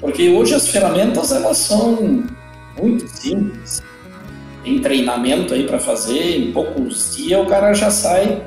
porque 0.00 0.28
hoje 0.28 0.54
as 0.54 0.68
ferramentas 0.68 1.32
elas 1.32 1.58
são 1.58 2.24
muito 2.78 3.08
simples 3.08 3.82
tem 4.64 4.78
treinamento 4.78 5.52
aí 5.52 5.64
para 5.64 5.78
fazer, 5.78 6.38
em 6.38 6.50
poucos 6.50 7.14
dias 7.14 7.40
o 7.40 7.46
cara 7.46 7.74
já 7.74 7.90
sai 7.90 8.42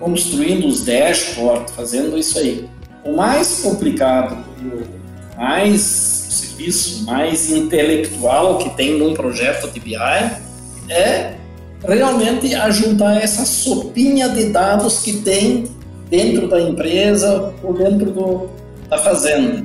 construindo 0.00 0.66
os 0.66 0.84
dashboards, 0.84 1.74
fazendo 1.74 2.16
isso 2.16 2.38
aí. 2.38 2.68
O 3.04 3.14
mais 3.16 3.60
complicado 3.60 4.38
o 4.60 5.38
mais 5.38 5.80
serviço 5.82 7.04
mais 7.04 7.52
intelectual 7.52 8.58
que 8.58 8.70
tem 8.70 8.98
num 8.98 9.12
projeto 9.12 9.70
de 9.70 9.78
BI 9.78 9.94
é 10.88 11.34
realmente 11.82 12.54
ajuntar 12.54 13.22
essa 13.22 13.44
sopinha 13.44 14.28
de 14.28 14.46
dados 14.46 15.00
que 15.00 15.18
tem 15.18 15.66
dentro 16.10 16.48
da 16.48 16.60
empresa 16.60 17.52
ou 17.62 17.74
dentro 17.74 18.10
do, 18.10 18.48
da 18.88 18.98
fazenda. 18.98 19.64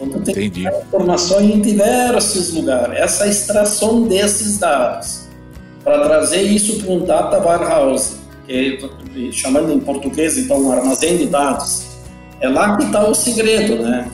Então, 0.00 0.20
tem 0.22 0.46
Entendi. 0.46 0.66
informações 0.88 1.50
em 1.50 1.60
diversos 1.60 2.52
lugares. 2.52 2.96
Essa 2.98 3.26
extração 3.26 4.02
desses 4.04 4.58
dados 4.58 5.28
para 5.84 6.00
trazer 6.04 6.42
isso 6.42 6.82
para 6.82 6.92
um 6.92 7.04
data 7.04 7.38
warehouse, 7.38 8.16
que 8.46 8.78
é, 9.16 9.32
chamando 9.32 9.72
em 9.72 9.80
português, 9.80 10.38
então, 10.38 10.60
um 10.60 10.72
armazém 10.72 11.16
de 11.16 11.26
dados. 11.26 11.86
É 12.40 12.48
lá 12.48 12.76
que 12.76 12.84
está 12.84 13.08
o 13.08 13.14
segredo, 13.14 13.82
né? 13.82 14.10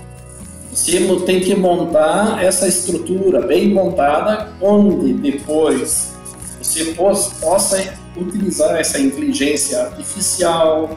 Você 0.70 1.00
tem 1.26 1.40
que 1.40 1.54
montar 1.54 2.42
essa 2.42 2.68
estrutura 2.68 3.40
bem 3.40 3.70
montada, 3.70 4.48
onde 4.60 5.14
depois 5.14 6.12
você 6.58 6.94
possa 6.94 7.94
utilizar 8.16 8.76
essa 8.76 8.98
inteligência 8.98 9.82
artificial, 9.82 10.90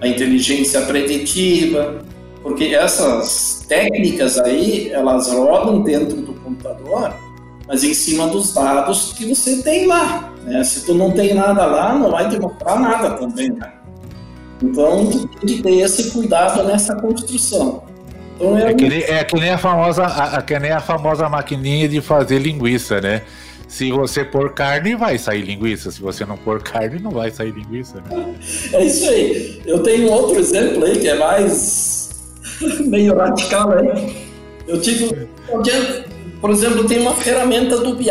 a 0.00 0.08
inteligência 0.08 0.82
preditiva, 0.82 2.04
porque 2.42 2.66
essas 2.66 3.64
técnicas 3.68 4.38
aí, 4.38 4.90
elas 4.90 5.28
rodam 5.28 5.82
dentro 5.82 6.20
do 6.22 6.32
computador 6.34 7.14
mas 7.68 7.84
em 7.84 7.92
cima 7.92 8.26
dos 8.26 8.54
dados 8.54 9.12
que 9.12 9.26
você 9.26 9.62
tem 9.62 9.86
lá. 9.86 10.32
Né? 10.42 10.64
Se 10.64 10.86
tu 10.86 10.94
não 10.94 11.10
tem 11.12 11.34
nada 11.34 11.66
lá, 11.66 11.94
não 11.94 12.10
vai 12.10 12.26
demonstrar 12.26 12.80
nada 12.80 13.10
também. 13.10 13.50
Né? 13.50 13.72
Então, 14.62 15.06
tu 15.06 15.28
tem 15.28 15.56
que 15.56 15.62
ter 15.62 15.74
esse 15.80 16.10
cuidado 16.10 16.64
nessa 16.64 16.96
construção. 16.96 17.84
Então, 18.36 18.56
é, 18.56 18.70
é, 18.70 18.74
que 18.74 18.88
nem, 18.88 19.02
é 19.02 19.22
que 19.22 19.36
nem 19.38 19.50
a 19.50 19.58
famosa, 19.58 20.06
a, 20.06 20.40
que 20.40 20.58
nem 20.58 20.70
a 20.70 20.80
famosa 20.80 21.28
maquininha 21.28 21.86
de 21.88 22.00
fazer 22.00 22.38
linguiça, 22.38 23.00
né? 23.00 23.22
Se 23.68 23.92
você 23.92 24.24
pôr 24.24 24.52
carne, 24.54 24.96
vai 24.96 25.18
sair 25.18 25.42
linguiça. 25.42 25.90
Se 25.90 26.00
você 26.00 26.24
não 26.24 26.36
pôr 26.36 26.62
carne, 26.62 26.98
não 26.98 27.10
vai 27.10 27.30
sair 27.30 27.52
linguiça. 27.52 28.02
Né? 28.10 28.34
É 28.72 28.84
isso 28.84 29.08
aí. 29.08 29.62
Eu 29.66 29.82
tenho 29.82 30.10
outro 30.10 30.38
exemplo 30.38 30.84
aí 30.84 30.98
que 30.98 31.06
é 31.06 31.14
mais 31.14 32.10
meio 32.80 33.14
radical 33.14 33.70
aí. 33.72 34.26
Eu 34.66 34.80
tive 34.80 35.28
por 36.40 36.50
exemplo, 36.50 36.86
tem 36.86 37.00
uma 37.00 37.14
ferramenta 37.14 37.78
do 37.78 37.94
BI. 37.94 38.08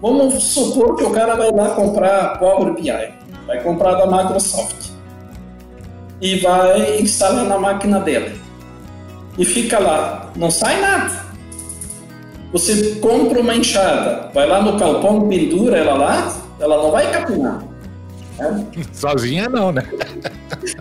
Vamos 0.00 0.42
supor 0.42 0.96
que 0.96 1.04
o 1.04 1.10
cara 1.10 1.36
vai 1.36 1.50
lá 1.52 1.70
comprar 1.70 2.38
Power 2.38 2.74
BI, 2.74 2.90
vai 3.46 3.62
comprar 3.62 3.94
da 3.94 4.06
Microsoft 4.06 4.90
e 6.20 6.40
vai 6.40 7.00
instalar 7.00 7.44
na 7.44 7.58
máquina 7.58 8.00
dele. 8.00 8.40
E 9.38 9.44
fica 9.44 9.78
lá, 9.78 10.30
não 10.34 10.50
sai 10.50 10.80
nada. 10.80 11.31
Você 12.52 12.96
compra 12.96 13.40
uma 13.40 13.54
enxada, 13.54 14.30
vai 14.34 14.46
lá 14.46 14.62
no 14.62 14.78
calpão, 14.78 15.26
pendura 15.26 15.78
ela 15.78 15.94
lá, 15.94 16.42
ela 16.60 16.76
não 16.76 16.90
vai 16.90 17.10
capinar. 17.10 17.64
Né? 18.38 18.66
Sozinha 18.92 19.48
não, 19.48 19.72
né? 19.72 19.82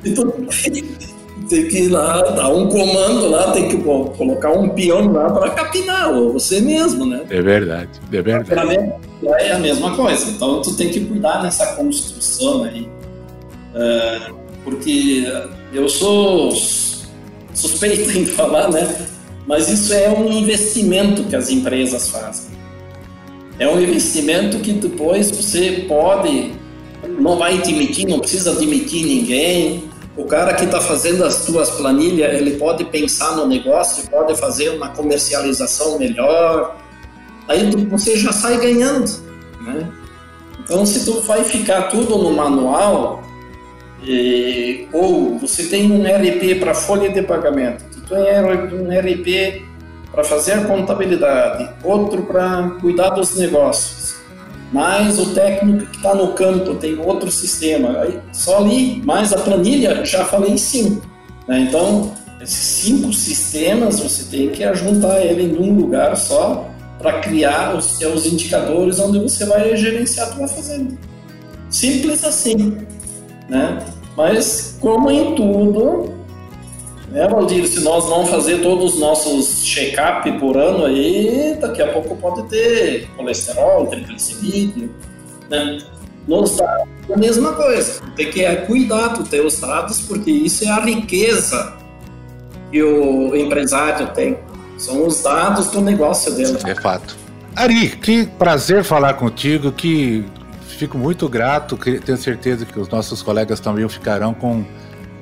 Então, 0.03 0.31
tem 1.49 1.67
que 1.67 1.83
ir 1.83 1.89
lá, 1.89 2.21
dar 2.21 2.49
um 2.49 2.67
comando 2.67 3.29
lá, 3.29 3.51
tem 3.51 3.69
que 3.69 3.77
colocar 3.77 4.51
um 4.51 4.69
peão 4.69 5.11
lá 5.11 5.29
para 5.29 5.49
capinar, 5.51 6.11
ou 6.11 6.33
você 6.33 6.59
mesmo, 6.61 7.05
né? 7.05 7.25
É 7.29 7.41
verdade, 7.41 7.89
é 8.11 8.21
verdade. 8.21 8.93
É 9.23 9.51
a 9.51 9.59
mesma 9.59 9.95
coisa, 9.95 10.29
então 10.29 10.61
tu 10.61 10.75
tem 10.75 10.89
que 10.89 11.01
cuidar 11.05 11.43
nessa 11.43 11.75
construção 11.75 12.63
aí, 12.63 12.89
uh, 13.75 14.35
porque 14.63 15.25
eu 15.73 15.87
sou 15.87 16.51
suspeito 17.53 18.11
em 18.17 18.25
falar, 18.25 18.69
né? 18.71 19.07
Mas 19.47 19.69
isso 19.69 19.93
é 19.93 20.09
um 20.09 20.31
investimento 20.31 21.23
que 21.23 21.35
as 21.35 21.49
empresas 21.49 22.09
fazem. 22.09 22.51
É 23.59 23.67
um 23.67 23.79
investimento 23.79 24.59
que 24.59 24.73
depois 24.73 25.29
você 25.29 25.85
pode, 25.87 26.53
não 27.19 27.37
vai 27.37 27.57
demitir, 27.59 28.07
não 28.07 28.19
precisa 28.19 28.55
demitir 28.55 29.05
ninguém, 29.05 29.91
o 30.17 30.25
cara 30.25 30.53
que 30.53 30.65
está 30.65 30.81
fazendo 30.81 31.23
as 31.23 31.45
tuas 31.45 31.69
planilhas, 31.71 32.33
ele 32.33 32.57
pode 32.57 32.83
pensar 32.85 33.35
no 33.35 33.47
negócio, 33.47 34.09
pode 34.09 34.35
fazer 34.37 34.69
uma 34.69 34.89
comercialização 34.89 35.97
melhor. 35.97 36.77
Aí 37.47 37.69
você 37.85 38.17
já 38.17 38.31
sai 38.31 38.57
ganhando, 38.59 39.09
né? 39.61 39.89
Então, 40.59 40.85
se 40.85 41.05
tu 41.05 41.21
vai 41.21 41.43
ficar 41.43 41.83
tudo 41.83 42.17
no 42.17 42.31
manual, 42.31 43.23
e, 44.03 44.87
ou 44.93 45.37
você 45.39 45.63
tem 45.65 45.91
um 45.91 46.03
RP 46.03 46.59
para 46.59 46.73
folha 46.73 47.09
de 47.09 47.21
pagamento, 47.21 47.83
um 48.15 48.89
RP 48.89 49.63
para 50.11 50.23
fazer 50.23 50.53
a 50.53 50.65
contabilidade, 50.65 51.69
outro 51.83 52.23
para 52.23 52.71
cuidar 52.81 53.11
dos 53.11 53.37
negócios, 53.37 54.15
mais 54.71 55.19
o 55.19 55.33
técnico 55.33 55.85
que 55.85 55.97
está 55.97 56.15
no 56.15 56.33
campo 56.33 56.75
tem 56.75 56.97
outro 56.99 57.31
sistema. 57.31 57.99
Aí, 58.01 58.19
só 58.31 58.57
ali, 58.57 59.01
mais 59.05 59.33
a 59.33 59.37
planilha, 59.37 60.05
já 60.05 60.25
falei 60.25 60.57
cinco. 60.57 61.05
Né? 61.47 61.61
Então, 61.67 62.13
esses 62.41 62.55
cinco 62.55 63.13
sistemas 63.13 63.99
você 63.99 64.23
tem 64.23 64.49
que 64.49 64.73
juntar 64.73 65.21
ele 65.21 65.43
em 65.43 65.57
um 65.57 65.75
lugar 65.75 66.15
só 66.15 66.69
para 66.97 67.19
criar 67.19 67.75
os 67.75 67.97
seus 67.97 68.25
indicadores 68.25 68.99
onde 68.99 69.19
você 69.19 69.45
vai 69.45 69.75
gerenciar 69.75 70.29
a 70.29 70.31
tua 70.31 70.47
fazenda. 70.47 70.97
Simples 71.69 72.23
assim, 72.23 72.77
né? 73.49 73.79
Mas 74.15 74.77
como 74.79 75.09
em 75.09 75.35
tudo, 75.35 76.13
né, 77.11 77.27
Valdir? 77.27 77.67
Se 77.67 77.81
nós 77.81 78.09
não 78.09 78.25
fazer 78.25 78.61
todos 78.61 78.93
os 78.93 78.99
nossos 78.99 79.63
check-up 79.63 80.31
por 80.39 80.57
ano 80.57 80.85
aí, 80.85 81.57
daqui 81.59 81.81
a 81.81 81.91
pouco 81.91 82.15
pode 82.15 82.43
ter 82.47 83.07
colesterol, 83.17 83.85
triglicerídeo, 83.87 84.89
né? 85.49 85.79
Nos 86.27 86.57
dados 86.57 86.87
é 87.09 87.13
a 87.13 87.17
mesma 87.17 87.53
coisa. 87.53 88.01
Tem 88.15 88.29
que 88.29 88.55
cuidar 88.67 89.09
dos 89.09 89.27
teus 89.27 89.59
dados, 89.59 90.01
porque 90.01 90.31
isso 90.31 90.63
é 90.63 90.69
a 90.69 90.79
riqueza 90.79 91.73
que 92.71 92.81
o 92.81 93.35
empresário 93.35 94.07
tem. 94.13 94.37
São 94.77 95.05
os 95.05 95.21
dados 95.21 95.67
do 95.67 95.81
negócio 95.81 96.33
dele. 96.33 96.57
É 96.65 96.75
fato. 96.75 97.17
Ari, 97.55 97.89
que 97.89 98.25
prazer 98.25 98.83
falar 98.83 99.15
contigo, 99.15 99.71
que 99.71 100.25
fico 100.61 100.97
muito 100.97 101.27
grato, 101.27 101.77
tenho 101.77 102.17
certeza 102.17 102.65
que 102.65 102.79
os 102.79 102.87
nossos 102.87 103.21
colegas 103.21 103.59
também 103.59 103.87
ficarão 103.89 104.33
com 104.33 104.63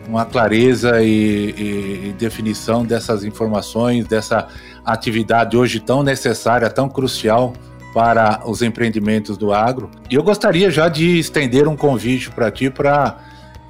uma 0.10 0.26
clareza 0.26 1.04
e, 1.04 2.10
e, 2.10 2.16
definição 2.18 2.84
dessas 2.84 3.24
informações, 3.24 4.08
dessa 4.08 4.48
atividade 4.84 5.56
hoje 5.56 5.80
tão 5.80 6.02
necessária, 6.02 6.68
tão 6.68 6.90
crucial 6.90 7.54
para 7.94 8.42
os 8.46 8.64
empreendimentos 8.64 9.38
do 9.38 9.54
agro. 9.54 9.90
E 10.10 10.16
eu 10.16 10.24
gostaria 10.24 10.72
já 10.72 10.90
de 10.90 11.20
estender 11.20 11.68
um 11.68 11.76
convite 11.76 12.32
para 12.32 12.50
ti 12.50 12.72
para 12.72 13.18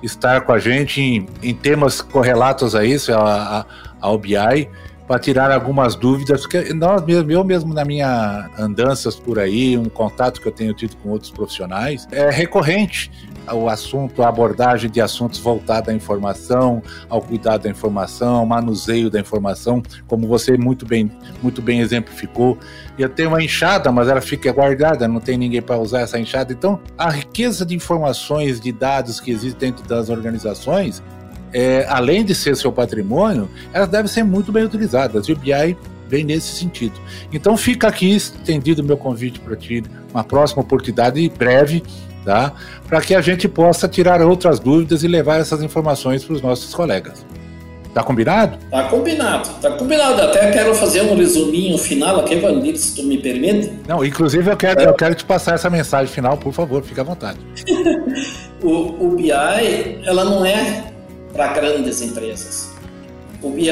estar 0.01 0.41
com 0.41 0.53
a 0.53 0.59
gente 0.59 1.01
em, 1.01 1.27
em, 1.43 1.53
temas 1.53 1.99
correlatos 2.01 2.73
a 2.73 2.85
isso, 2.85 3.13
a, 3.13 3.59
a, 3.59 3.65
ao 3.99 4.17
BI, 4.17 4.69
para 5.05 5.19
tirar 5.19 5.51
algumas 5.51 5.95
dúvidas, 5.95 6.41
porque 6.41 6.73
nós 6.73 7.03
mesmo, 7.03 7.31
eu 7.31 7.43
mesmo 7.43 7.73
na 7.73 7.83
minha 7.83 8.49
andanças 8.57 9.15
por 9.15 9.39
aí, 9.39 9.77
um 9.77 9.89
contato 9.89 10.39
que 10.39 10.47
eu 10.47 10.51
tenho 10.51 10.73
tido 10.73 10.95
com 10.97 11.09
outros 11.09 11.31
profissionais, 11.31 12.07
é 12.11 12.29
recorrente 12.29 13.11
o 13.51 13.67
assunto, 13.67 14.23
a 14.23 14.29
abordagem 14.29 14.89
de 14.89 15.01
assuntos 15.01 15.39
voltada 15.39 15.91
à 15.91 15.93
informação, 15.93 16.81
ao 17.09 17.21
cuidado 17.21 17.63
da 17.63 17.69
informação, 17.69 18.45
manuseio 18.45 19.09
da 19.09 19.19
informação, 19.19 19.81
como 20.07 20.27
você 20.27 20.57
muito 20.57 20.85
bem, 20.85 21.11
muito 21.41 21.61
bem 21.61 21.79
exemplificou. 21.79 22.57
Eu 22.97 23.09
tenho 23.09 23.29
uma 23.29 23.43
enxada, 23.43 23.91
mas 23.91 24.07
ela 24.07 24.21
fica 24.21 24.51
guardada, 24.51 25.07
não 25.07 25.19
tem 25.19 25.37
ninguém 25.37 25.61
para 25.61 25.77
usar 25.77 26.01
essa 26.01 26.19
enxada. 26.19 26.53
Então, 26.53 26.79
a 26.97 27.09
riqueza 27.09 27.65
de 27.65 27.75
informações, 27.75 28.59
de 28.59 28.71
dados 28.71 29.19
que 29.19 29.31
existe 29.31 29.57
dentro 29.57 29.87
das 29.87 30.09
organizações, 30.09 31.01
é, 31.51 31.85
além 31.89 32.23
de 32.23 32.35
ser 32.35 32.55
seu 32.55 32.71
patrimônio, 32.71 33.49
elas 33.73 33.89
devem 33.89 34.07
ser 34.07 34.23
muito 34.23 34.51
bem 34.51 34.63
utilizadas. 34.63 35.27
E 35.27 35.33
o 35.33 35.35
BI 35.35 35.75
vem 36.07 36.23
nesse 36.23 36.55
sentido. 36.55 36.99
Então 37.31 37.55
fica 37.55 37.87
aqui 37.87 38.15
estendido 38.15 38.81
o 38.81 38.85
meu 38.85 38.97
convite 38.97 39.39
para 39.39 39.55
ti, 39.55 39.83
uma 40.11 40.23
próxima 40.23 40.61
oportunidade 40.61 41.29
breve 41.37 41.83
tá? 42.23 42.53
Para 42.87 43.01
que 43.01 43.15
a 43.15 43.21
gente 43.21 43.47
possa 43.47 43.87
tirar 43.87 44.21
outras 44.21 44.59
dúvidas 44.59 45.03
e 45.03 45.07
levar 45.07 45.39
essas 45.39 45.61
informações 45.61 46.23
para 46.23 46.33
os 46.33 46.41
nossos 46.41 46.73
colegas. 46.73 47.25
Tá 47.93 48.03
combinado? 48.03 48.57
Tá 48.69 48.83
combinado, 48.83 49.49
tá 49.61 49.71
combinado. 49.71 50.21
Até 50.21 50.51
quero 50.51 50.75
fazer 50.75 51.01
um 51.01 51.15
resuminho 51.15 51.77
final 51.77 52.19
aqui, 52.19 52.35
Valdir, 52.35 52.77
se 52.77 52.95
tu 52.95 53.03
me 53.03 53.17
permite. 53.17 53.71
Não, 53.87 54.05
inclusive 54.05 54.49
eu 54.49 54.55
quero, 54.55 54.81
é. 54.81 54.85
eu 54.85 54.93
quero 54.93 55.15
te 55.15 55.25
passar 55.25 55.55
essa 55.55 55.69
mensagem 55.69 56.07
final, 56.07 56.37
por 56.37 56.53
favor, 56.53 56.83
fique 56.83 56.99
à 56.99 57.03
vontade. 57.03 57.39
o, 58.61 59.07
o 59.07 59.15
BI, 59.15 59.31
ela 60.05 60.23
não 60.23 60.45
é 60.45 60.83
para 61.33 61.47
grandes 61.53 62.01
empresas. 62.01 62.71
O 63.41 63.49
BI, 63.49 63.71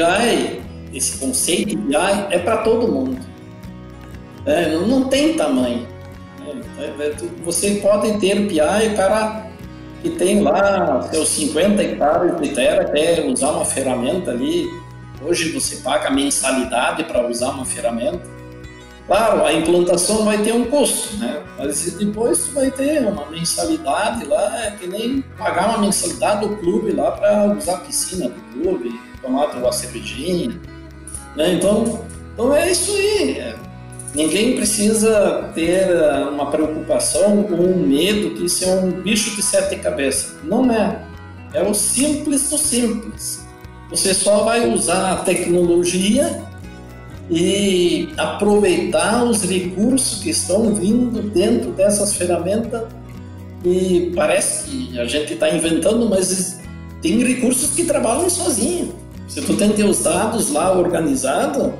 esse 0.92 1.18
conceito 1.18 1.68
de 1.68 1.76
BI 1.76 1.96
é 2.30 2.38
para 2.38 2.58
todo 2.58 2.90
mundo. 2.90 3.18
É, 4.44 4.74
não 4.74 5.04
tem 5.04 5.34
tamanho. 5.34 5.86
É, 6.78 6.84
é, 6.84 7.16
você 7.44 7.76
pode 7.76 8.18
ter 8.18 8.46
PI, 8.46 8.92
o 8.92 8.96
cara 8.96 9.46
que 10.02 10.10
tem 10.10 10.40
lá 10.40 11.02
seus 11.10 11.28
50 11.30 11.82
hectares 11.82 12.40
de 12.40 12.48
terra, 12.50 12.84
quer 12.84 13.24
usar 13.26 13.50
uma 13.50 13.64
ferramenta 13.64 14.30
ali. 14.30 14.66
Hoje 15.20 15.50
você 15.50 15.76
paga 15.76 16.10
mensalidade 16.10 17.04
para 17.04 17.26
usar 17.26 17.50
uma 17.50 17.64
ferramenta. 17.64 18.20
Claro, 19.06 19.44
a 19.44 19.52
implantação 19.52 20.24
vai 20.24 20.38
ter 20.38 20.52
um 20.52 20.66
custo, 20.66 21.16
né? 21.16 21.42
Mas 21.58 21.92
depois 21.94 22.46
vai 22.48 22.70
ter 22.70 23.00
uma 23.06 23.26
mensalidade 23.26 24.26
lá, 24.26 24.66
é 24.66 24.70
que 24.72 24.86
nem 24.86 25.22
pagar 25.36 25.70
uma 25.70 25.78
mensalidade 25.78 26.46
do 26.46 26.56
clube 26.58 26.92
lá 26.92 27.12
para 27.12 27.46
usar 27.46 27.76
a 27.76 27.78
piscina 27.78 28.28
do 28.28 28.40
clube, 28.52 29.00
tomar 29.22 29.46
uma 29.46 29.72
cervejinha. 29.72 30.60
Né? 31.34 31.54
Então, 31.54 32.04
então 32.34 32.54
é 32.54 32.70
isso 32.70 32.92
aí. 32.92 33.38
É 33.38 33.67
Ninguém 34.18 34.56
precisa 34.56 35.48
ter 35.54 35.88
eh, 35.88 36.28
uma 36.28 36.50
preocupação 36.50 37.46
ou 37.48 37.68
um 37.68 37.86
medo 37.86 38.34
de 38.34 38.48
ser 38.48 38.68
um 38.68 38.90
bicho 38.90 39.36
de 39.36 39.42
sete 39.42 39.76
cabeças. 39.76 40.34
Não 40.42 40.68
é. 40.72 41.00
É 41.54 41.62
o 41.62 41.72
simples 41.72 42.50
do 42.50 42.58
simples. 42.58 43.46
Você 43.90 44.12
só 44.12 44.42
vai 44.42 44.68
usar 44.68 45.12
a 45.12 45.16
tecnologia 45.18 46.42
e 47.30 48.08
aproveitar 48.16 49.22
os 49.22 49.44
recursos 49.44 50.20
que 50.20 50.30
estão 50.30 50.74
vindo 50.74 51.22
dentro 51.30 51.70
dessas 51.70 52.14
ferramentas. 52.14 52.88
E 53.64 54.10
parece 54.16 54.68
que 54.68 54.98
a 54.98 55.04
gente 55.04 55.34
está 55.34 55.48
inventando, 55.48 56.08
mas 56.08 56.58
tem 57.00 57.22
recursos 57.22 57.70
que 57.70 57.84
trabalham 57.84 58.28
sozinho. 58.28 58.96
Se 59.28 59.40
tu 59.42 59.54
tem 59.54 59.70
teus 59.70 60.02
dados 60.02 60.50
lá 60.50 60.76
organizados, 60.76 61.70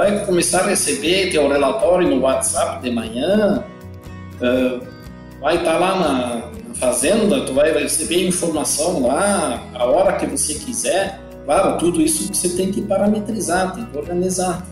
vai 0.00 0.24
começar 0.24 0.60
a 0.60 0.68
receber 0.68 1.30
teu 1.30 1.46
relatório 1.46 2.08
no 2.08 2.22
WhatsApp 2.22 2.82
de 2.82 2.90
manhã, 2.90 3.62
uh, 4.40 4.80
vai 5.42 5.56
estar 5.56 5.72
tá 5.72 5.78
lá 5.78 5.94
na, 5.96 6.50
fazenda, 6.78 7.44
tu 7.44 7.52
vai 7.52 7.70
receber 7.70 8.26
informação 8.26 9.06
lá 9.06 9.62
a 9.74 9.84
hora 9.84 10.16
que 10.16 10.24
você 10.24 10.54
quiser. 10.54 11.20
Claro, 11.44 11.76
tudo 11.76 12.00
isso 12.00 12.32
você 12.32 12.48
tem 12.48 12.72
que 12.72 12.80
parametrizar, 12.80 13.74
tem 13.74 13.84
que 13.84 13.98
organizar. 13.98 14.66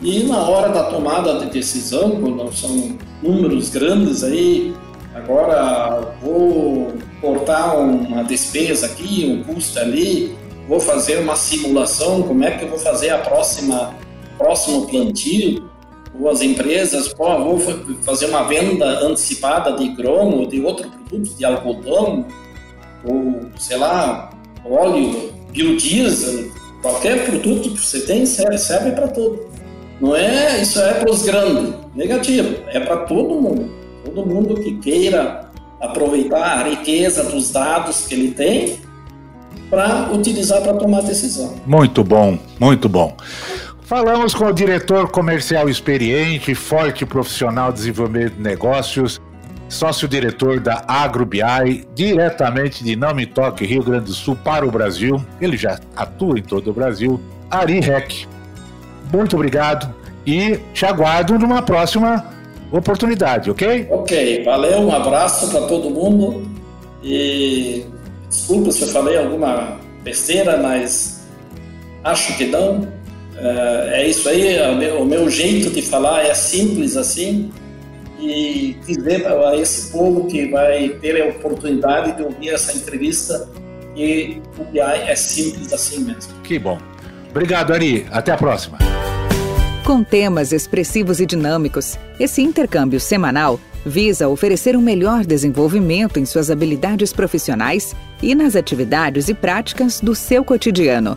E 0.00 0.22
na 0.22 0.38
hora 0.38 0.68
da 0.68 0.84
tomada 0.84 1.40
de 1.40 1.46
decisão, 1.46 2.12
quando 2.20 2.52
são 2.54 2.96
números 3.20 3.70
grandes 3.70 4.22
aí, 4.22 4.72
agora 5.12 6.14
vou 6.22 6.92
cortar 7.20 7.76
uma 7.78 8.22
despesa 8.22 8.86
aqui, 8.86 9.26
um 9.26 9.52
custo 9.52 9.80
ali, 9.80 10.36
vou 10.68 10.78
fazer 10.78 11.18
uma 11.18 11.34
simulação, 11.34 12.22
como 12.22 12.44
é 12.44 12.52
que 12.52 12.64
eu 12.64 12.68
vou 12.68 12.78
fazer 12.78 13.10
a 13.10 13.18
próxima 13.18 14.05
próximo 14.36 14.86
plantio, 14.86 15.68
ou 16.18 16.30
as 16.30 16.40
empresas, 16.40 17.08
pô, 17.08 17.38
vou 17.38 17.60
fazer 18.02 18.26
uma 18.26 18.44
venda 18.44 18.86
antecipada 19.04 19.72
de 19.72 19.88
grão 19.88 20.46
de 20.46 20.60
outro 20.60 20.88
produto, 20.88 21.36
de 21.36 21.44
algodão, 21.44 22.24
ou 23.04 23.42
sei 23.58 23.76
lá, 23.76 24.30
óleo, 24.64 25.32
biodiesel, 25.50 26.50
qualquer 26.80 27.26
produto 27.26 27.70
que 27.70 27.78
você 27.78 28.00
tem 28.00 28.24
serve, 28.24 28.58
serve 28.58 28.92
para 28.92 29.08
tudo. 29.08 29.46
Não 30.00 30.14
é 30.14 30.60
isso 30.60 30.78
é 30.80 30.94
para 30.94 31.10
os 31.10 31.22
grandes, 31.22 31.74
negativo, 31.94 32.62
é 32.68 32.80
para 32.80 32.98
todo 32.98 33.40
mundo. 33.40 33.70
Todo 34.04 34.26
mundo 34.26 34.54
que 34.54 34.76
queira 34.78 35.50
aproveitar 35.80 36.58
a 36.58 36.62
riqueza 36.68 37.24
dos 37.24 37.50
dados 37.50 38.06
que 38.06 38.14
ele 38.14 38.30
tem 38.32 38.78
para 39.70 40.10
utilizar 40.12 40.62
para 40.62 40.74
tomar 40.74 41.02
decisão. 41.02 41.54
Muito 41.66 42.04
bom, 42.04 42.38
muito 42.60 42.88
bom. 42.88 43.16
Falamos 43.86 44.34
com 44.34 44.46
o 44.46 44.52
diretor 44.52 45.08
comercial 45.12 45.68
experiente, 45.68 46.56
forte 46.56 47.06
profissional 47.06 47.70
de 47.70 47.78
desenvolvimento 47.78 48.34
de 48.34 48.42
negócios, 48.42 49.20
sócio-diretor 49.68 50.58
da 50.58 50.82
AgroBI, 50.88 51.86
diretamente 51.94 52.82
de 52.82 52.96
Não 52.96 53.14
Me 53.14 53.26
Toque, 53.26 53.64
Rio 53.64 53.84
Grande 53.84 54.06
do 54.06 54.12
Sul, 54.12 54.36
para 54.42 54.66
o 54.66 54.72
Brasil. 54.72 55.24
Ele 55.40 55.56
já 55.56 55.78
atua 55.94 56.36
em 56.36 56.42
todo 56.42 56.68
o 56.68 56.72
Brasil. 56.72 57.20
Ari 57.48 57.78
Rec. 57.78 58.26
Muito 59.12 59.36
obrigado 59.36 59.94
e 60.26 60.58
te 60.74 60.84
aguardo 60.84 61.38
numa 61.38 61.62
próxima 61.62 62.28
oportunidade, 62.72 63.52
ok? 63.52 63.86
Ok, 63.88 64.42
valeu, 64.42 64.80
um 64.80 64.92
abraço 64.92 65.48
para 65.48 65.64
todo 65.68 65.90
mundo 65.90 66.50
e 67.04 67.86
desculpa 68.28 68.72
se 68.72 68.82
eu 68.82 68.88
falei 68.88 69.16
alguma 69.16 69.78
besteira, 70.02 70.56
mas 70.56 71.24
acho 72.02 72.36
que 72.36 72.46
não. 72.46 72.95
É, 73.38 74.02
é 74.02 74.08
isso 74.08 74.28
aí, 74.28 74.56
é 74.56 74.68
o 74.68 74.76
meu, 74.76 75.02
o 75.02 75.04
meu, 75.04 75.28
jeito 75.28 75.70
de 75.70 75.82
falar 75.82 76.24
é 76.24 76.34
simples 76.34 76.96
assim 76.96 77.50
e 78.18 78.76
dizer 78.86 79.26
a 79.26 79.54
esse 79.56 79.92
povo 79.92 80.26
que 80.26 80.46
vai 80.46 80.88
ter 81.00 81.20
a 81.20 81.26
oportunidade 81.26 82.16
de 82.16 82.22
ouvir 82.22 82.48
essa 82.48 82.76
entrevista 82.76 83.46
que 83.94 84.40
o 84.58 84.64
BI 84.64 84.80
é 84.80 85.14
simples 85.14 85.72
assim 85.72 86.00
mesmo. 86.00 86.32
Que 86.42 86.58
bom. 86.58 86.78
Obrigado, 87.30 87.72
Ari. 87.72 88.06
Até 88.10 88.32
a 88.32 88.36
próxima. 88.36 88.78
Com 89.84 90.02
temas 90.02 90.52
expressivos 90.52 91.20
e 91.20 91.26
dinâmicos, 91.26 91.98
esse 92.18 92.42
intercâmbio 92.42 92.98
semanal 92.98 93.60
visa 93.84 94.28
oferecer 94.28 94.76
um 94.76 94.80
melhor 94.80 95.24
desenvolvimento 95.24 96.18
em 96.18 96.26
suas 96.26 96.50
habilidades 96.50 97.12
profissionais 97.12 97.94
e 98.20 98.34
nas 98.34 98.56
atividades 98.56 99.28
e 99.28 99.34
práticas 99.34 100.00
do 100.00 100.14
seu 100.14 100.44
cotidiano. 100.44 101.16